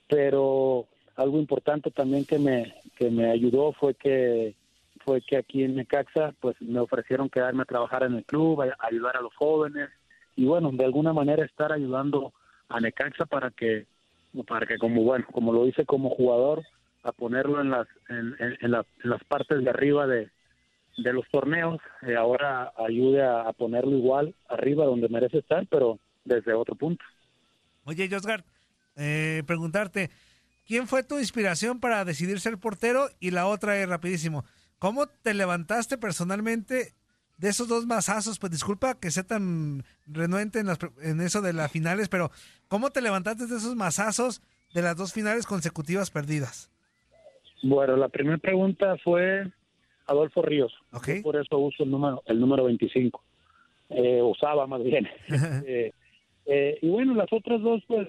pero 0.07 0.87
algo 1.15 1.39
importante 1.39 1.91
también 1.91 2.25
que 2.25 2.39
me 2.39 2.73
que 2.97 3.09
me 3.09 3.29
ayudó 3.29 3.73
fue 3.73 3.93
que 3.93 4.55
fue 5.03 5.21
que 5.21 5.37
aquí 5.37 5.63
en 5.63 5.75
Necaxa 5.75 6.33
pues 6.39 6.59
me 6.61 6.79
ofrecieron 6.79 7.29
quedarme 7.29 7.63
a 7.63 7.65
trabajar 7.65 8.03
en 8.03 8.15
el 8.15 8.25
club, 8.25 8.61
a, 8.61 8.75
ayudar 8.79 9.17
a 9.17 9.21
los 9.21 9.35
jóvenes 9.35 9.89
y 10.35 10.45
bueno, 10.45 10.71
de 10.71 10.85
alguna 10.85 11.13
manera 11.13 11.45
estar 11.45 11.71
ayudando 11.71 12.33
a 12.69 12.79
Necaxa 12.79 13.25
para 13.25 13.51
que 13.51 13.85
para 14.47 14.65
que 14.65 14.77
como 14.77 15.03
bueno, 15.03 15.25
como 15.31 15.53
lo 15.53 15.65
hice 15.67 15.85
como 15.85 16.09
jugador, 16.09 16.63
a 17.03 17.11
ponerlo 17.11 17.61
en 17.61 17.69
las 17.69 17.87
en, 18.09 18.35
en, 18.39 18.71
las 18.71 19.23
partes 19.27 19.63
de 19.63 19.69
arriba 19.69 20.07
de, 20.07 20.29
de 20.97 21.13
los 21.13 21.27
torneos, 21.29 21.79
eh, 22.07 22.15
ahora 22.15 22.71
ayude 22.77 23.21
a, 23.21 23.41
a, 23.41 23.53
ponerlo 23.53 23.97
igual 23.97 24.33
arriba 24.47 24.85
donde 24.85 25.09
merece 25.09 25.39
estar, 25.39 25.67
pero 25.67 25.99
desde 26.23 26.53
otro 26.53 26.75
punto. 26.75 27.03
Oye, 27.83 28.09
Josgar, 28.09 28.43
eh, 28.95 29.43
preguntarte, 29.45 30.09
¿quién 30.65 30.87
fue 30.87 31.03
tu 31.03 31.19
inspiración 31.19 31.79
para 31.79 32.05
decidir 32.05 32.39
ser 32.39 32.57
portero? 32.57 33.09
Y 33.19 33.31
la 33.31 33.47
otra 33.47 33.77
es 33.77 33.87
rapidísimo, 33.87 34.45
¿cómo 34.79 35.07
te 35.07 35.33
levantaste 35.33 35.97
personalmente 35.97 36.93
de 37.37 37.49
esos 37.49 37.67
dos 37.67 37.85
masazos? 37.85 38.39
Pues 38.39 38.51
disculpa 38.51 38.99
que 38.99 39.11
sea 39.11 39.23
tan 39.23 39.83
renuente 40.07 40.59
en, 40.59 40.67
las, 40.67 40.79
en 41.01 41.21
eso 41.21 41.41
de 41.41 41.53
las 41.53 41.71
finales, 41.71 42.09
pero 42.09 42.31
¿cómo 42.67 42.89
te 42.89 43.01
levantaste 43.01 43.47
de 43.47 43.57
esos 43.57 43.75
masazos 43.75 44.41
de 44.73 44.81
las 44.81 44.95
dos 44.95 45.13
finales 45.13 45.45
consecutivas 45.45 46.09
perdidas? 46.09 46.71
Bueno, 47.63 47.95
la 47.97 48.09
primera 48.09 48.37
pregunta 48.37 48.95
fue 49.03 49.51
Adolfo 50.07 50.41
Ríos. 50.41 50.73
Okay. 50.91 51.21
Por 51.21 51.35
eso 51.35 51.57
uso 51.57 51.83
el 51.83 51.91
número, 51.91 52.21
el 52.25 52.39
número 52.39 52.65
25. 52.65 53.23
Eh, 53.89 54.21
usaba 54.21 54.67
más 54.67 54.83
bien. 54.83 55.07
eh, 55.67 55.91
eh, 56.45 56.79
y 56.81 56.89
bueno, 56.89 57.13
las 57.13 57.31
otras 57.31 57.61
dos, 57.61 57.83
pues, 57.87 58.07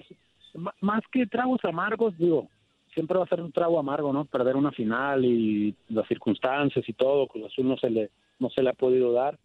más 0.81 1.01
que 1.11 1.25
tragos 1.27 1.63
amargos, 1.63 2.17
digo, 2.17 2.49
siempre 2.93 3.17
va 3.17 3.25
a 3.25 3.29
ser 3.29 3.41
un 3.41 3.51
trago 3.51 3.79
amargo, 3.79 4.11
¿no? 4.11 4.25
Perder 4.25 4.55
una 4.55 4.71
final 4.71 5.23
y 5.23 5.75
las 5.89 6.07
circunstancias 6.07 6.87
y 6.87 6.93
todo, 6.93 7.27
Cruz 7.27 7.45
Azul 7.45 7.67
no 7.67 7.77
se 7.77 7.89
le, 7.89 8.09
no 8.39 8.49
se 8.49 8.63
le 8.63 8.69
ha 8.69 8.73
podido 8.73 9.11
dar. 9.11 9.37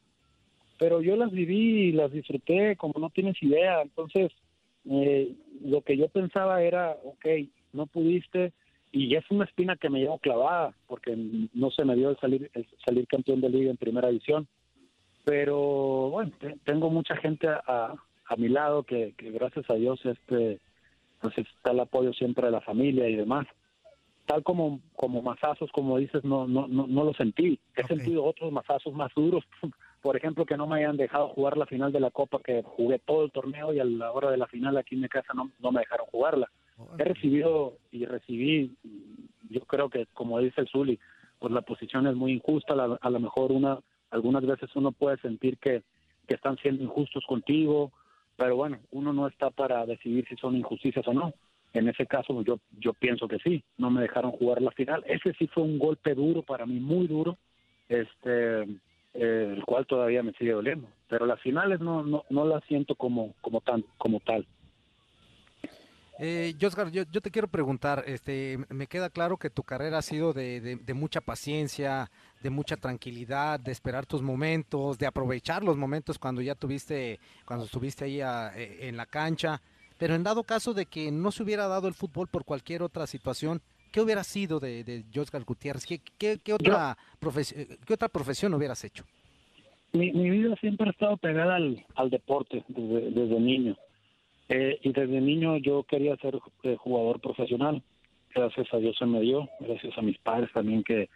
Pero 0.79 1.01
yo 1.01 1.17
las 1.17 1.31
viví 1.31 1.89
y 1.89 1.93
las 1.93 2.11
disfruté 2.11 2.77
como 2.77 2.95
no 2.99 3.11
tienes 3.11 3.41
idea. 3.43 3.83
Entonces, 3.83 4.33
eh, 4.91 5.35
lo 5.63 5.83
que 5.83 5.97
yo 5.97 6.09
pensaba 6.09 6.63
era, 6.63 6.97
ok, 7.05 7.27
no 7.73 7.87
pudiste, 7.87 8.53
y 8.93 9.17
es 9.17 9.25
una 9.31 9.45
espina 9.45 9.77
que 9.77 9.89
me 9.89 10.01
llevo 10.01 10.19
clavada, 10.19 10.75
porque 10.87 11.17
no 11.55 11.71
se 11.71 11.85
me 11.85 11.97
dio 11.97 12.11
el 12.11 12.19
salir, 12.19 12.51
el 12.53 12.67
salir 12.85 13.07
campeón 13.07 13.41
de 13.41 13.49
liga 13.49 13.71
en 13.71 13.77
primera 13.79 14.09
división. 14.09 14.47
Pero 15.25 16.11
bueno, 16.11 16.33
tengo 16.65 16.91
mucha 16.91 17.17
gente 17.17 17.49
a, 17.49 17.95
a 18.27 18.37
mi 18.37 18.49
lado 18.49 18.83
que, 18.83 19.15
que 19.17 19.31
gracias 19.31 19.69
a 19.71 19.75
Dios 19.75 20.01
este 20.05 20.61
pues 21.21 21.39
está 21.39 21.71
el 21.71 21.81
apoyo 21.81 22.13
siempre 22.13 22.47
de 22.47 22.53
la 22.53 22.61
familia 22.61 23.09
y 23.09 23.15
demás 23.15 23.47
tal 24.27 24.43
como 24.43 24.81
como 24.97 25.23
mazazos 25.23 25.71
como 25.71 25.99
dices 25.99 26.25
no 26.25 26.49
no 26.49 26.67
no, 26.67 26.87
no 26.87 27.05
lo 27.05 27.15
sentí 27.15 27.61
he 27.77 27.83
Okay. 27.83 27.97
sentido 27.99 28.25
otros 28.25 28.51
mazazos 28.51 28.93
más 28.95 29.13
duros 29.15 29.45
por 30.03 30.17
ejemplo 30.17 30.45
que 30.45 30.57
no 30.57 30.67
me 30.67 30.79
hayan 30.79 30.97
dejado 30.97 31.29
jugar 31.29 31.57
la 31.57 31.67
final 31.67 31.93
de 31.93 32.01
la 32.01 32.11
copa 32.11 32.41
que 32.45 32.63
jugué 32.63 32.99
todo 32.99 33.25
el 33.25 33.31
torneo 33.31 33.73
y 33.73 33.79
a 33.79 33.85
la 33.85 34.11
hora 34.11 34.31
de 34.31 34.37
la 34.37 34.47
final 34.49 34.77
aquí 34.77 34.97
en 34.97 35.03
mi 35.03 35.09
casa 35.09 35.33
no, 35.35 35.51
no 35.61 35.71
me 35.71 35.81
dejaron 35.81 36.07
jugarla 36.07 36.51
he 36.99 37.05
recibido 37.05 37.79
y 37.91 38.05
recibí 38.05 38.73
yo 39.51 39.61
creo 39.63 39.89
que 39.89 40.07
como 40.15 40.39
dice 40.39 40.61
el 40.61 40.69
Zuli 40.69 40.99
pues 41.39 41.53
la 41.53 41.63
posición 41.63 42.07
es 42.07 42.15
muy 42.15 42.33
injusta 42.33 42.75
la- 42.75 42.99
a 43.01 43.11
lo 43.11 43.21
mejor 43.21 43.53
una 43.53 43.79
algunas 44.11 44.45
veces 44.45 44.71
uno 44.75 44.93
puede 44.93 45.17
sentir 45.19 45.59
que 45.59 45.83
que 46.27 46.35
están 46.35 46.57
siendo 46.59 46.83
injustos 46.83 47.25
contigo 47.27 47.93
pero 48.37 48.57
bueno, 48.57 48.81
uno 48.91 49.13
no 49.13 49.27
está 49.27 49.51
para 49.51 49.85
decidir 49.87 50.27
si 50.29 50.37
son 50.37 50.57
injusticias 50.57 51.07
o 51.07 51.13
no. 51.13 51.33
En 51.75 51.89
ese 51.89 52.07
caso 52.07 52.43
yo 52.43 52.59
yo 52.79 52.93
pienso 52.93 53.29
que 53.29 53.39
sí, 53.39 53.65
no 53.79 53.91
me 53.91 54.03
dejaron 54.03 54.33
jugar 54.33 54.61
la 54.61 54.71
final. 54.73 55.03
Ese 55.07 55.33
sí 55.35 55.47
fue 55.49 55.63
un 55.63 55.79
golpe 55.79 56.15
duro 56.15 56.43
para 56.43 56.67
mí, 56.67 56.81
muy 56.81 57.07
duro, 57.07 57.39
este 57.89 58.63
eh, 59.15 59.55
el 59.57 59.65
cual 59.65 59.87
todavía 59.87 60.23
me 60.23 60.33
sigue 60.33 60.53
doliendo. 60.53 60.89
Pero 61.09 61.27
las 61.27 61.41
finales 61.41 61.81
no 61.81 62.03
no 62.03 62.25
no 62.31 62.47
las 62.47 62.63
siento 62.65 62.95
como 62.95 63.35
como 63.41 63.61
tan 63.61 63.85
como 63.97 64.21
tal. 64.21 64.47
Eh, 66.25 66.55
Josgar, 66.61 66.89
yo, 66.93 67.03
yo 67.11 67.21
te 67.21 67.33
quiero 67.33 67.49
preguntar, 67.49 68.05
este, 68.07 68.57
me 68.69 68.87
queda 68.87 69.11
claro 69.11 69.37
que 69.39 69.51
tu 69.51 69.65
carrera 69.65 69.99
ha 69.99 70.03
sido 70.03 70.33
de, 70.33 70.61
de- 70.61 70.77
de 70.77 70.95
mucha 70.95 71.21
paciencia, 71.21 72.13
de 72.41 72.49
mucha 72.49 72.77
tranquilidad, 72.77 73.59
de 73.59 73.73
esperar 73.73 74.07
tus 74.07 74.23
momentos, 74.23 74.99
de 74.99 75.07
aprovechar 75.07 75.65
los 75.65 75.77
momentos 75.77 76.21
cuando 76.21 76.41
ya 76.41 76.55
tuviste, 76.55 77.19
cuando 77.45 77.65
estuviste 77.65 78.05
ahí 78.05 78.21
a- 78.21 78.53
eh, 78.57 78.87
en 78.89 78.97
la 78.97 79.07
cancha. 79.07 79.61
Pero 79.99 80.15
en 80.15 80.23
dado 80.23 80.45
caso 80.45 80.73
de 80.75 80.87
que 80.87 81.11
no 81.11 81.33
se 81.33 81.43
hubiera 81.43 81.67
dado 81.67 81.89
el 81.89 81.95
fútbol 81.95 82.29
por 82.29 82.45
cualquier 82.45 82.85
otra 82.85 83.09
situación, 83.09 83.61
¿qué 83.91 84.01
hubiera 84.01 84.23
sido 84.23 84.61
de, 84.61 84.85
de 84.85 85.05
Josgar 85.13 85.43
Gutiérrez? 85.43 85.85
¿Qué, 85.87 86.01
qué- 86.19 86.39
qué 86.39 86.53
otra 86.53 86.97
eh, 87.57 87.79
¿Qué 87.85 87.95
otra 87.95 88.09
profesión 88.09 88.55
hubieras 88.55 88.85
hecho? 88.85 89.05
Mi, 89.93 90.13
mi 90.13 90.31
vida 90.31 90.55
siempre 90.61 90.87
ha 90.87 90.93
estado 90.93 91.17
pegada 91.17 91.57
al, 91.57 91.85
al 91.97 92.11
deporte 92.11 92.65
desde, 92.69 93.11
desde 93.11 93.41
niño. 93.41 93.77
Eh, 94.55 94.79
y 94.83 94.93
desde 94.93 95.19
niño 95.19 95.57
yo 95.57 95.83
quería 95.85 96.15
ser 96.17 96.39
eh, 96.63 96.77
jugador 96.77 97.21
profesional. 97.23 97.83
Gracias 98.35 98.67
a 98.75 98.77
Dios 98.77 98.95
se 98.99 99.07
me 99.07 99.21
dio, 99.21 99.49
gracias 99.61 99.97
a 99.97 100.03
mis 100.03 100.19
padres 100.19 100.53
también 100.53 100.85
que, 100.85 101.09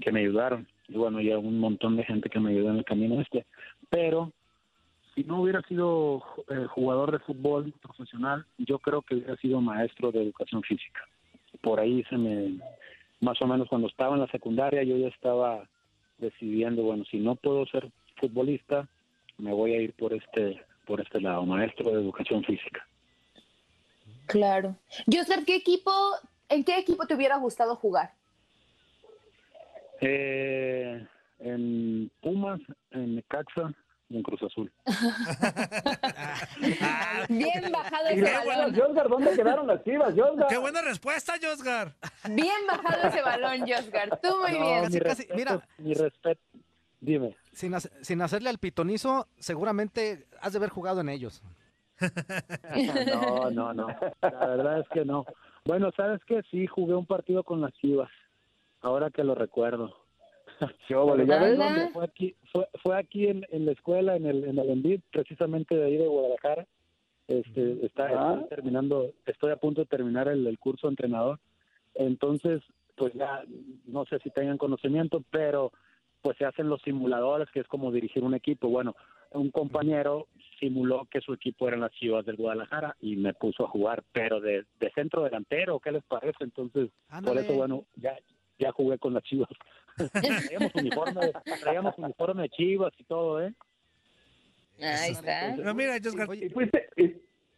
que 0.00 0.10
me 0.10 0.20
ayudaron. 0.20 0.66
Y 0.88 0.94
bueno, 0.94 1.20
y 1.20 1.30
a 1.30 1.38
un 1.38 1.58
montón 1.58 1.98
de 1.98 2.04
gente 2.04 2.30
que 2.30 2.40
me 2.40 2.52
ayudó 2.52 2.70
en 2.70 2.78
el 2.78 2.84
camino 2.86 3.20
este. 3.20 3.44
Pero 3.90 4.32
si 5.14 5.24
no 5.24 5.42
hubiera 5.42 5.60
sido 5.62 6.22
eh, 6.48 6.64
jugador 6.70 7.12
de 7.12 7.18
fútbol 7.18 7.74
profesional, 7.82 8.46
yo 8.56 8.78
creo 8.78 9.02
que 9.02 9.16
hubiera 9.16 9.36
sido 9.36 9.60
maestro 9.60 10.10
de 10.10 10.22
educación 10.22 10.62
física. 10.62 11.02
Por 11.60 11.80
ahí 11.80 12.02
se 12.04 12.16
me, 12.16 12.60
más 13.20 13.42
o 13.42 13.46
menos 13.46 13.68
cuando 13.68 13.88
estaba 13.88 14.14
en 14.14 14.22
la 14.22 14.28
secundaria, 14.28 14.82
yo 14.84 14.96
ya 14.96 15.08
estaba 15.08 15.68
decidiendo, 16.16 16.82
bueno, 16.82 17.04
si 17.10 17.18
no 17.18 17.36
puedo 17.36 17.66
ser 17.66 17.90
futbolista, 18.16 18.88
me 19.36 19.52
voy 19.52 19.74
a 19.74 19.82
ir 19.82 19.92
por 19.92 20.14
este 20.14 20.62
por 20.86 21.00
este 21.00 21.20
lado, 21.20 21.44
maestro 21.46 21.90
de 21.90 22.00
educación 22.00 22.42
física. 22.44 22.86
Claro. 24.26 24.76
Josgar, 25.12 25.44
¿qué 25.44 25.56
equipo, 25.56 25.90
¿en 26.48 26.64
qué 26.64 26.78
equipo 26.78 27.06
te 27.06 27.14
hubiera 27.14 27.36
gustado 27.36 27.76
jugar? 27.76 28.12
Eh, 30.00 31.06
en 31.40 32.10
Pumas, 32.22 32.60
en 32.90 33.16
Necaxa 33.16 33.72
y 34.08 34.16
en 34.16 34.22
Cruz 34.22 34.42
Azul. 34.42 34.72
Bien 37.28 37.70
bajado 37.72 38.06
ese 38.08 38.22
balón. 38.46 38.74
Josgar, 38.74 39.08
¿dónde 39.08 39.30
quedaron 39.36 39.66
las 39.66 39.84
chivas, 39.84 40.14
Josgar? 40.16 40.48
¡Qué 40.48 40.58
buena 40.58 40.82
respuesta, 40.82 41.34
Josgar! 41.40 41.94
Bien 42.30 42.66
bajado 42.66 43.08
ese 43.08 43.22
balón, 43.22 43.60
Josgar. 43.68 44.20
Tú 44.22 44.28
muy 44.40 44.52
No, 44.58 44.66
bien. 44.66 44.80
mi 44.80 44.86
Casi, 44.86 45.00
casi, 45.00 45.22
respeto, 45.22 45.36
mira. 45.36 45.68
mi 45.78 45.94
respeto. 45.94 46.40
Dime. 47.00 47.36
Sin, 47.52 47.74
hace- 47.74 47.90
sin 48.04 48.22
hacerle 48.22 48.48
al 48.50 48.58
pitonizo, 48.58 49.26
seguramente 49.38 50.26
has 50.40 50.52
de 50.52 50.58
haber 50.58 50.70
jugado 50.70 51.00
en 51.00 51.08
ellos. 51.08 51.42
No, 53.06 53.50
no, 53.50 53.74
no. 53.74 53.88
La 54.22 54.46
verdad 54.46 54.80
es 54.80 54.88
que 54.88 55.04
no. 55.04 55.24
Bueno, 55.64 55.90
¿sabes 55.96 56.20
qué? 56.26 56.42
Sí, 56.50 56.66
jugué 56.66 56.94
un 56.94 57.06
partido 57.06 57.42
con 57.44 57.60
las 57.60 57.72
Chivas. 57.74 58.10
ahora 58.82 59.10
que 59.10 59.24
lo 59.24 59.34
recuerdo. 59.34 59.94
Yo, 60.88 61.06
vale, 61.06 61.26
¿ya 61.26 61.38
ves? 61.38 61.58
Anda. 61.60 61.90
Fue 61.92 62.04
aquí, 62.04 62.34
fue, 62.52 62.68
fue 62.82 62.96
aquí 62.98 63.26
en, 63.26 63.46
en 63.50 63.66
la 63.66 63.72
escuela, 63.72 64.16
en 64.16 64.26
el, 64.26 64.44
en 64.44 64.58
el 64.58 64.70
Envid, 64.70 65.00
precisamente 65.12 65.74
de 65.74 65.84
ahí 65.84 65.96
de 65.96 66.06
Guadalajara. 66.06 66.66
Este, 67.28 67.84
está, 67.86 68.06
Ah. 68.08 68.34
estoy 68.34 68.48
terminando, 68.48 69.10
estoy 69.26 69.52
a 69.52 69.56
punto 69.56 69.82
de 69.82 69.86
terminar 69.86 70.28
el, 70.28 70.46
el 70.46 70.58
curso 70.58 70.86
de 70.86 70.92
entrenador. 70.92 71.38
Entonces, 71.94 72.62
pues 72.96 73.12
ya, 73.14 73.42
no 73.86 74.04
sé 74.06 74.18
si 74.20 74.30
tengan 74.30 74.58
conocimiento, 74.58 75.22
pero 75.30 75.72
pues 76.22 76.36
se 76.38 76.44
hacen 76.44 76.68
los 76.68 76.80
simuladores, 76.82 77.48
que 77.50 77.60
es 77.60 77.66
como 77.68 77.90
dirigir 77.92 78.22
un 78.22 78.34
equipo. 78.34 78.68
Bueno, 78.68 78.94
un 79.32 79.50
compañero 79.50 80.26
simuló 80.58 81.06
que 81.10 81.20
su 81.20 81.32
equipo 81.32 81.68
eran 81.68 81.80
las 81.80 81.92
Chivas 81.92 82.26
del 82.26 82.36
Guadalajara 82.36 82.96
y 83.00 83.16
me 83.16 83.32
puso 83.34 83.64
a 83.64 83.68
jugar, 83.68 84.02
pero 84.12 84.40
de, 84.40 84.64
de 84.78 84.90
centro 84.92 85.22
delantero, 85.22 85.80
¿qué 85.80 85.92
les 85.92 86.04
parece? 86.04 86.44
Entonces, 86.44 86.90
Ándale. 87.08 87.34
por 87.36 87.44
eso, 87.44 87.54
bueno, 87.54 87.84
ya 87.96 88.16
ya 88.58 88.72
jugué 88.72 88.98
con 88.98 89.14
las 89.14 89.22
Chivas. 89.24 89.48
traíamos 90.44 90.74
uniforme, 90.74 91.32
traíamos 91.60 91.96
uniforme 91.96 92.42
de 92.42 92.48
Chivas 92.50 92.92
y 92.98 93.04
todo, 93.04 93.42
¿eh? 93.42 93.54
Ahí 94.82 95.12
está. 95.12 95.54
Pero 95.56 95.74
mira, 95.74 95.96
Josgar, 96.02 96.28
Y 96.34 96.48
fuiste, 96.50 96.88
y, 96.96 97.04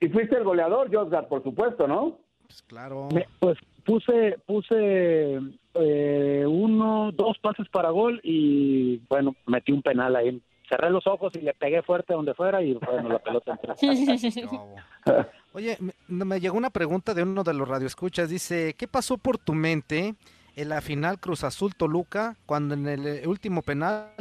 y 0.04 0.09
fuiste 0.11 0.37
el 0.37 0.45
goleador, 0.45 0.95
Josgar, 0.95 1.26
por 1.28 1.42
supuesto, 1.42 1.88
¿no? 1.88 2.21
Pues 2.47 2.62
claro. 2.62 3.09
Me- 3.12 3.26
pues 3.40 3.59
puse 3.85 4.38
puse 4.47 5.40
eh, 5.75 6.45
uno, 6.47 7.11
dos 7.12 7.38
pases 7.38 7.69
para 7.69 7.91
gol 7.91 8.21
y 8.23 8.99
bueno, 9.09 9.35
metí 9.47 9.73
un 9.73 9.83
penal 9.83 10.17
ahí. 10.17 10.41
Cerré 10.69 10.91
los 10.91 11.07
ojos 11.07 11.35
y 11.35 11.41
le 11.41 11.55
pegué 11.55 11.83
fuerte 11.83 12.14
donde 12.14 12.35
fuera 12.35 12.62
y 12.62 12.75
bueno, 12.75 13.09
la 13.09 13.19
pelota 13.19 13.52
entró. 13.52 13.75
Oye, 15.52 15.76
me, 15.81 16.25
me 16.25 16.41
llegó 16.41 16.57
una 16.57 16.71
pregunta 16.71 17.14
de 17.14 17.23
uno 17.23 17.45
de 17.45 17.55
los 17.55 17.69
radioescuchas. 17.69 18.31
Dice, 18.31 18.75
¿qué 18.79 18.88
pasó 18.88 19.19
por 19.19 19.38
tu 19.38 19.55
mente 19.55 20.14
en 20.57 20.69
la 20.69 20.81
final 20.81 21.19
Cruz 21.19 21.45
Azul 21.45 21.75
Toluca 21.75 22.37
cuando 22.47 22.75
en 22.75 22.88
el 22.88 23.07
eh, 23.07 23.26
último 23.26 23.62
penal 23.62 24.12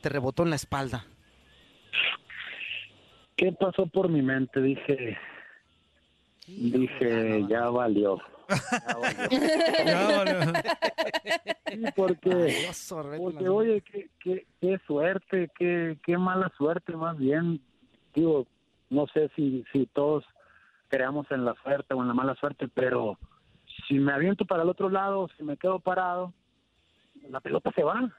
te 0.00 0.08
rebotó 0.08 0.42
en 0.42 0.50
la 0.50 0.56
espalda? 0.56 1.04
¿Qué 3.36 3.52
pasó 3.52 3.86
por 3.86 4.08
mi 4.08 4.20
mente? 4.20 4.60
Dije, 4.60 5.18
dije, 6.46 7.46
ya 7.48 7.70
valió. 7.70 8.18
Ya 8.18 8.20
valió. 8.20 8.22
Ya, 9.86 10.08
vale. 10.08 10.34
Sí, 11.68 11.84
porque 11.94 12.30
Porque, 13.22 13.48
oye, 13.48 13.80
qué, 13.82 14.10
qué, 14.20 14.46
qué 14.60 14.78
suerte, 14.86 15.50
qué, 15.58 15.98
qué 16.04 16.18
mala 16.18 16.50
suerte, 16.56 16.94
más 16.96 17.16
bien. 17.16 17.60
Digo, 18.14 18.46
no 18.88 19.06
sé 19.08 19.30
si, 19.36 19.64
si 19.72 19.86
todos 19.86 20.24
creamos 20.88 21.30
en 21.30 21.44
la 21.44 21.54
suerte 21.62 21.94
o 21.94 22.02
en 22.02 22.08
la 22.08 22.14
mala 22.14 22.34
suerte, 22.36 22.66
pero 22.72 23.18
si 23.86 23.94
me 23.98 24.12
aviento 24.12 24.44
para 24.44 24.62
el 24.64 24.68
otro 24.68 24.88
lado, 24.90 25.28
si 25.36 25.44
me 25.44 25.56
quedo 25.56 25.78
parado, 25.78 26.32
la 27.28 27.40
pelota 27.40 27.70
se 27.74 27.84
va. 27.84 28.10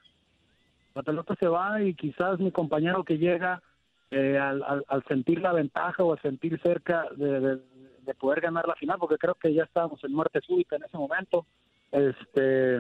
La 0.94 1.04
pelota 1.04 1.36
se 1.40 1.48
va 1.48 1.82
y 1.82 1.94
quizás 1.96 2.40
mi 2.40 2.52
compañero 2.52 3.04
que 3.04 3.18
llega 3.18 3.62
eh, 4.12 4.38
al, 4.38 4.62
al, 4.64 4.84
al 4.88 5.04
sentir 5.06 5.40
la 5.42 5.54
ventaja 5.54 6.04
o 6.04 6.12
al 6.14 6.22
sentir 6.22 6.60
cerca 6.62 7.06
de, 7.16 7.40
de- 7.40 7.62
de 8.06 8.14
poder 8.14 8.42
ganar 8.42 8.68
la 8.68 8.76
final, 8.76 8.98
porque 9.00 9.18
creo 9.18 9.36
que 9.36 9.54
ya 9.54 9.64
estábamos 9.64 10.04
en 10.04 10.14
muerte 10.14 10.42
súbita 10.42 10.76
en 10.76 10.84
ese 10.84 10.98
momento, 10.98 11.46
este 11.92 12.80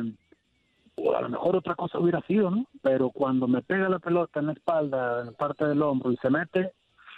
o 0.95 1.15
a 1.15 1.21
lo 1.21 1.29
mejor 1.29 1.55
otra 1.55 1.75
cosa 1.75 1.99
hubiera 1.99 2.21
sido, 2.27 2.51
¿no? 2.51 2.65
Pero 2.81 3.09
cuando 3.09 3.47
me 3.47 3.61
pega 3.61 3.89
la 3.89 3.99
pelota 3.99 4.39
en 4.39 4.47
la 4.47 4.53
espalda, 4.53 5.21
en 5.21 5.25
la 5.27 5.31
parte 5.31 5.65
del 5.65 5.81
hombro 5.81 6.11
y 6.11 6.17
se 6.17 6.29
mete, 6.29 6.73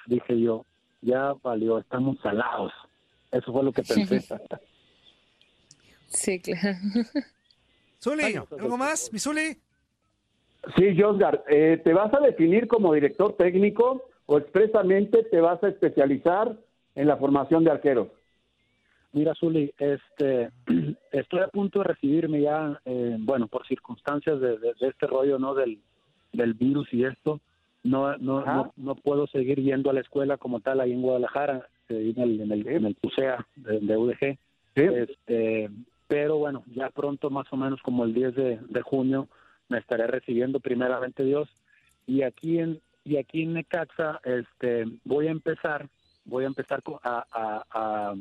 dije 0.05 0.39
yo, 0.39 0.65
ya 1.01 1.33
valió, 1.41 1.79
estamos 1.79 2.17
salados. 2.21 2.71
Eso 3.31 3.51
fue 3.51 3.63
lo 3.63 3.71
que 3.71 3.83
pensé. 3.83 4.23
Sí, 6.07 6.39
claro. 6.39 6.77
Zuli, 7.99 8.35
¿algo 8.35 8.77
más? 8.77 9.11
¿Mi 9.11 9.17
Zuli? 9.17 9.57
Sí, 10.77 10.95
Josgar, 10.95 11.43
eh, 11.47 11.81
¿te 11.83 11.91
vas 11.91 12.13
a 12.13 12.19
definir 12.19 12.67
como 12.67 12.93
director 12.93 13.35
técnico 13.35 14.05
o 14.27 14.37
expresamente 14.37 15.23
te 15.23 15.41
vas 15.41 15.61
a 15.63 15.69
especializar 15.69 16.55
en 16.95 17.07
la 17.07 17.17
formación 17.17 17.63
de 17.63 17.71
arqueros? 17.71 18.07
Mira, 19.13 19.33
Zuli, 19.35 19.71
este, 19.77 20.49
estoy 21.11 21.39
a 21.41 21.47
punto 21.47 21.79
de 21.79 21.85
recibirme 21.85 22.41
ya, 22.41 22.79
eh, 22.85 23.17
bueno, 23.19 23.47
por 23.47 23.65
circunstancias 23.67 24.39
de, 24.39 24.57
de- 24.57 24.73
de 24.79 24.87
este 24.87 25.05
rollo, 25.07 25.37
¿no? 25.37 25.53
Del, 25.53 25.79
del 26.31 26.53
virus 26.55 26.91
y 26.93 27.05
esto, 27.05 27.39
no, 27.83 28.17
no, 28.17 28.43
no, 28.55 28.73
no 28.77 28.95
puedo 28.95 29.27
seguir 29.27 29.59
yendo 29.61 29.89
a 29.89 29.93
la 29.93 29.99
escuela 30.01 30.37
como 30.37 30.61
tal 30.61 30.79
ahí 30.79 30.91
en 30.93 31.01
Guadalajara, 31.01 31.67
eh, 31.89 32.13
en 32.15 32.21
el, 32.23 32.41
en 32.41 32.51
el, 32.51 32.67
en 32.67 32.85
el 32.85 32.95
PUSEA 32.95 33.45
de, 33.55 33.79
de 33.81 33.97
UDG. 33.97 34.37
Este, 34.75 35.69
pero 36.07 36.37
bueno, 36.37 36.63
ya 36.73 36.89
pronto, 36.89 37.29
más 37.29 37.45
o 37.51 37.57
menos 37.57 37.81
como 37.83 38.05
el 38.05 38.13
10 38.13 38.35
de, 38.35 38.57
de 38.67 38.81
junio, 38.81 39.27
me 39.69 39.77
estaré 39.77 40.07
recibiendo 40.07 40.59
primeramente 40.59 41.23
Dios. 41.23 41.49
Y 42.07 42.23
aquí 42.23 42.57
en 42.59 42.79
y 43.05 43.17
aquí 43.17 43.43
en 43.43 43.53
Necaxa, 43.53 44.21
este, 44.23 44.85
voy 45.03 45.27
a 45.27 45.31
empezar, 45.31 45.89
voy 46.25 46.43
a 46.43 46.47
empezar 46.47 46.81
con, 46.83 46.95
a, 47.03 47.25
a- 47.31 47.63
a- 47.71 48.15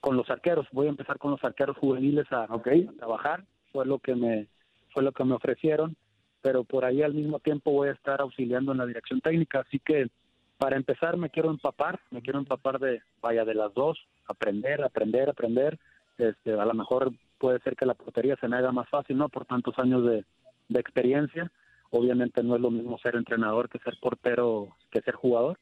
con 0.00 0.16
los 0.16 0.28
arqueros, 0.30 0.66
voy 0.72 0.86
a 0.86 0.90
empezar 0.90 1.18
con 1.18 1.30
los 1.30 1.42
arqueros 1.42 1.76
juveniles 1.78 2.30
a, 2.30 2.44
a 2.44 2.62
trabajar. 2.98 3.44
Fue 3.72 3.86
lo 3.86 3.98
que 3.98 4.14
me 4.14 4.46
fue 4.92 5.02
lo 5.02 5.10
que 5.12 5.24
me 5.24 5.34
ofrecieron, 5.34 5.96
pero 6.40 6.62
por 6.62 6.84
ahí 6.84 7.02
al 7.02 7.14
mismo 7.14 7.40
tiempo 7.40 7.72
voy 7.72 7.88
a 7.88 7.92
estar 7.92 8.20
auxiliando 8.20 8.70
en 8.72 8.78
la 8.78 8.86
dirección 8.86 9.20
técnica, 9.20 9.60
así 9.60 9.80
que 9.80 10.08
para 10.56 10.76
empezar 10.76 11.16
me 11.16 11.30
quiero 11.30 11.50
empapar, 11.50 11.98
me 12.12 12.22
quiero 12.22 12.38
empapar 12.38 12.78
de, 12.78 13.02
vaya, 13.20 13.44
de 13.44 13.54
las 13.54 13.74
dos, 13.74 13.98
aprender, 14.28 14.84
aprender, 14.84 15.28
aprender. 15.28 15.78
Este, 16.16 16.52
a 16.52 16.64
lo 16.64 16.74
mejor 16.74 17.12
puede 17.38 17.58
ser 17.60 17.74
que 17.74 17.86
la 17.86 17.94
portería 17.94 18.36
se 18.36 18.46
me 18.46 18.56
haga 18.56 18.70
más 18.70 18.88
fácil, 18.88 19.16
¿no? 19.18 19.28
Por 19.28 19.46
tantos 19.46 19.76
años 19.80 20.04
de, 20.06 20.24
de 20.68 20.80
experiencia. 20.80 21.50
Obviamente 21.90 22.42
no 22.44 22.54
es 22.54 22.60
lo 22.62 22.70
mismo 22.70 22.98
ser 22.98 23.16
entrenador 23.16 23.68
que 23.68 23.80
ser 23.80 23.94
portero, 24.00 24.68
que 24.92 25.00
ser 25.00 25.14
jugador, 25.16 25.58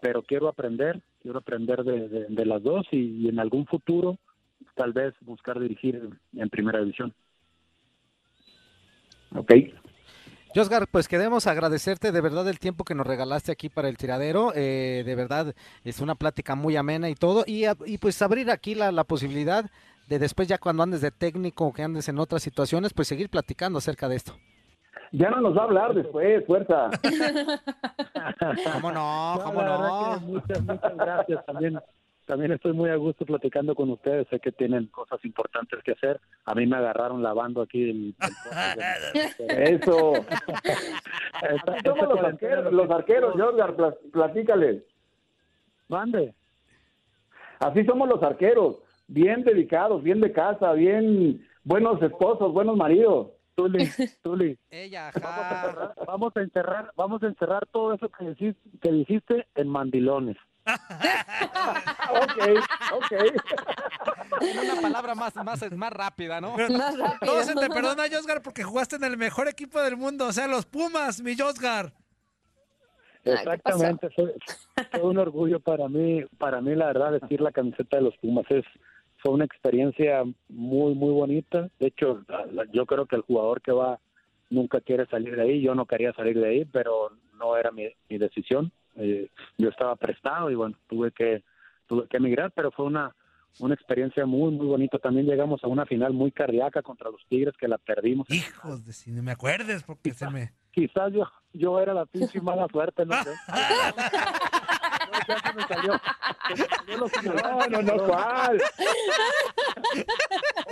pero 0.00 0.22
quiero 0.22 0.48
aprender, 0.48 1.02
quiero 1.22 1.38
aprender 1.38 1.82
de, 1.84 2.08
de- 2.08 2.26
de 2.28 2.46
las 2.46 2.62
dos 2.62 2.86
y, 2.90 3.24
y 3.24 3.28
en 3.28 3.38
algún 3.38 3.66
futuro 3.66 4.18
tal 4.74 4.92
vez 4.92 5.14
buscar 5.20 5.58
dirigir 5.60 6.08
en 6.34 6.48
primera 6.50 6.80
división. 6.80 7.14
Ok. 9.34 9.52
Josgar, 10.54 10.88
pues 10.88 11.08
queremos 11.08 11.46
agradecerte 11.46 12.12
de 12.12 12.20
verdad 12.22 12.48
el 12.48 12.58
tiempo 12.58 12.84
que 12.84 12.94
nos 12.94 13.06
regalaste 13.06 13.52
aquí 13.52 13.68
para 13.68 13.88
el 13.90 13.98
tiradero. 13.98 14.52
eh, 14.54 15.02
de 15.04 15.14
verdad 15.14 15.54
es 15.84 16.00
una 16.00 16.14
plática 16.14 16.54
muy 16.54 16.76
amena 16.76 17.10
y 17.10 17.14
todo. 17.14 17.44
Y 17.46 17.98
pues 17.98 18.22
abrir 18.22 18.50
aquí 18.50 18.74
la, 18.74 18.90
la 18.92 19.04
posibilidad 19.04 19.70
de 20.08 20.18
después 20.18 20.48
ya 20.48 20.56
cuando 20.56 20.82
andes 20.82 21.02
de 21.02 21.10
técnico 21.10 21.66
o 21.66 21.72
que 21.74 21.82
andes 21.82 22.08
en 22.08 22.18
otras 22.18 22.42
situaciones, 22.42 22.94
pues 22.94 23.08
seguir 23.08 23.28
platicando 23.28 23.78
acerca 23.78 24.08
de 24.08 24.16
esto. 24.16 24.38
Ya 25.12 25.30
no 25.30 25.40
nos 25.40 25.56
va 25.56 25.62
a 25.62 25.64
hablar 25.64 25.94
después, 25.94 26.44
fuerza. 26.46 26.90
¿Cómo 28.72 28.92
no? 28.92 29.40
¿Cómo 29.44 29.62
no? 29.62 30.20
muchas, 30.20 30.62
muchas 30.62 30.96
gracias. 30.96 31.46
También, 31.46 31.78
también 32.26 32.52
estoy 32.52 32.72
muy 32.72 32.90
a 32.90 32.96
gusto 32.96 33.24
platicando 33.24 33.74
con 33.74 33.90
ustedes. 33.90 34.26
Sé 34.28 34.40
que 34.40 34.52
tienen 34.52 34.86
cosas 34.86 35.24
importantes 35.24 35.80
que 35.84 35.92
hacer. 35.92 36.20
A 36.44 36.54
mí 36.54 36.66
me 36.66 36.76
agarraron 36.76 37.22
lavando 37.22 37.62
aquí 37.62 37.90
el... 37.90 38.14
el 39.48 39.50
Eso. 39.80 40.12
Somos 41.84 42.08
los 42.08 42.20
arqueros, 42.24 42.64
lo 42.64 42.70
los 42.84 42.90
arqueros, 42.90 43.34
Josgar, 43.40 43.74
pla- 43.76 43.94
platícales. 44.12 44.82
Mande. 45.88 46.34
Así 47.60 47.84
somos 47.84 48.08
los 48.08 48.22
arqueros, 48.22 48.76
bien 49.06 49.42
dedicados, 49.42 50.02
bien 50.02 50.20
de 50.20 50.32
casa, 50.32 50.72
bien 50.72 51.46
buenos 51.64 52.02
esposos, 52.02 52.52
buenos 52.52 52.76
maridos. 52.76 53.28
Tuli, 53.56 53.88
Tuli. 54.22 54.58
Ella, 54.70 55.10
Vamos 55.14 55.26
a 55.26 55.66
encerrar, 55.66 55.94
vamos 56.06 56.36
a 56.36 56.40
encerrar, 56.40 56.92
vamos 56.94 57.22
a 57.22 57.26
encerrar 57.26 57.66
todo 57.72 57.94
eso 57.94 58.08
que 58.10 58.26
dijiste, 58.26 58.70
que 58.80 58.92
dijiste 58.92 59.46
en 59.54 59.68
mandilones. 59.68 60.36
ok, 60.66 62.38
ok. 62.92 63.12
En 64.38 64.58
una 64.58 64.82
palabra 64.82 65.14
más, 65.14 65.34
más, 65.36 65.72
más 65.72 65.92
rápida, 65.92 66.40
¿no? 66.42 66.56
Más 66.56 66.98
rápido. 66.98 67.32
Todo 67.32 67.42
se 67.42 67.54
te 67.54 67.68
perdona, 67.70 68.04
Josgar, 68.12 68.42
porque 68.42 68.64
jugaste 68.64 68.96
en 68.96 69.04
el 69.04 69.16
mejor 69.16 69.48
equipo 69.48 69.80
del 69.80 69.96
mundo, 69.96 70.26
o 70.26 70.32
sea, 70.32 70.46
los 70.46 70.66
Pumas, 70.66 71.22
mi 71.22 71.36
Josgar. 71.36 71.94
¿qué 73.24 73.32
Exactamente, 73.32 74.10
fue, 74.10 74.34
fue 74.90 75.02
un 75.02 75.16
orgullo 75.16 75.58
para 75.60 75.88
mí, 75.88 76.22
para 76.38 76.60
mí 76.60 76.74
la 76.74 76.86
verdad 76.86 77.12
vestir 77.12 77.40
la 77.40 77.50
camiseta 77.50 77.96
de 77.96 78.02
los 78.02 78.16
Pumas 78.18 78.44
es 78.50 78.64
fue 79.26 79.34
una 79.34 79.44
experiencia 79.44 80.22
muy 80.48 80.94
muy 80.94 81.12
bonita. 81.12 81.68
De 81.80 81.88
hecho, 81.88 82.24
yo 82.72 82.86
creo 82.86 83.06
que 83.06 83.16
el 83.16 83.22
jugador 83.22 83.60
que 83.60 83.72
va 83.72 83.98
nunca 84.50 84.80
quiere 84.80 85.04
salir 85.06 85.34
de 85.34 85.42
ahí. 85.42 85.60
Yo 85.60 85.74
no 85.74 85.84
quería 85.84 86.12
salir 86.12 86.38
de 86.38 86.48
ahí, 86.48 86.64
pero 86.64 87.10
no 87.36 87.56
era 87.56 87.72
mi, 87.72 87.88
mi 88.08 88.18
decisión. 88.18 88.70
Eh, 88.94 89.28
yo 89.58 89.68
estaba 89.68 89.96
prestado 89.96 90.48
y 90.48 90.54
bueno, 90.54 90.76
tuve 90.88 91.10
que 91.10 91.42
tuve 91.88 92.06
que 92.06 92.18
emigrar, 92.18 92.52
pero 92.52 92.70
fue 92.70 92.84
una 92.84 93.16
una 93.58 93.74
experiencia 93.74 94.26
muy 94.26 94.52
muy 94.52 94.66
bonita. 94.66 94.98
También 94.98 95.26
llegamos 95.26 95.62
a 95.64 95.66
una 95.66 95.86
final 95.86 96.12
muy 96.12 96.30
cardíaca 96.30 96.82
contra 96.82 97.10
los 97.10 97.26
Tigres 97.28 97.56
que 97.58 97.66
la 97.66 97.78
perdimos. 97.78 98.30
Hijos 98.30 98.86
de 98.86 98.92
si 98.92 99.10
no 99.10 99.24
me 99.24 99.32
acuerdes, 99.32 99.82
porque 99.82 100.12
se 100.12 100.30
me. 100.30 100.52
Quizás 100.70 101.12
yo 101.12 101.24
yo 101.52 101.80
era 101.80 101.92
la 101.92 102.06
pinche 102.06 102.40
mala 102.40 102.68
suerte, 102.70 103.04
no 103.04 103.14
sé. 103.24 103.30
ya 105.28 105.38
se 105.38 105.52
me 105.54 105.62
salió. 105.66 105.92
Se 106.48 106.54
me 106.62 106.68
salió 106.68 106.98
lo 106.98 107.06
que- 107.08 107.22
No, 107.28 107.66
no, 107.68 107.82
no, 107.82 108.06
¿cuál? 108.06 108.62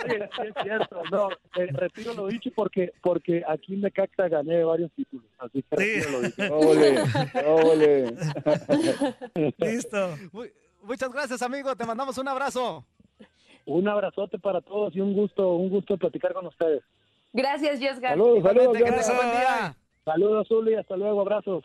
Oye, 0.05 0.29
sí 0.37 0.43
es 0.49 0.55
cierto, 0.63 1.03
no, 1.11 1.31
eh, 1.57 1.67
retiro 1.73 2.15
lo 2.15 2.27
dicho 2.27 2.51
porque 2.55 2.93
porque 3.03 3.43
aquí 3.49 3.75
en 3.75 3.83
Necaxa 3.83 4.29
gané 4.29 4.65
varios 4.65 4.91
títulos, 4.93 5.27
así 5.39 5.63
que 5.63 5.77
retiro 5.77 6.11
lo 6.11 6.21
dicho. 6.23 6.43
Ole, 6.55 7.03
ole. 7.47 8.17
Listo. 9.59 10.17
Mu- 10.33 10.45
Muchas 10.83 11.11
gracias, 11.11 11.41
amigo. 11.41 11.75
Te 11.75 11.85
mandamos 11.87 12.19
un 12.19 12.29
abrazo. 12.29 12.85
Un 13.65 13.89
abrazote 13.89 14.39
para 14.39 14.61
todos 14.61 14.95
y 14.95 15.01
un 15.01 15.15
gusto, 15.15 15.55
un 15.55 15.71
gusto 15.71 15.97
platicar 15.97 16.35
con 16.35 16.47
ustedes. 16.47 16.83
Gracias, 17.33 17.81
Josgar. 17.81 18.11
Saludos, 18.11 18.43
saludos. 18.43 18.67
Buen 18.79 18.85
día. 18.85 19.75
Saludos, 20.05 20.47
Zuli, 20.49 20.75
hasta 20.75 20.97
luego, 20.99 21.23
abrazos. 21.23 21.65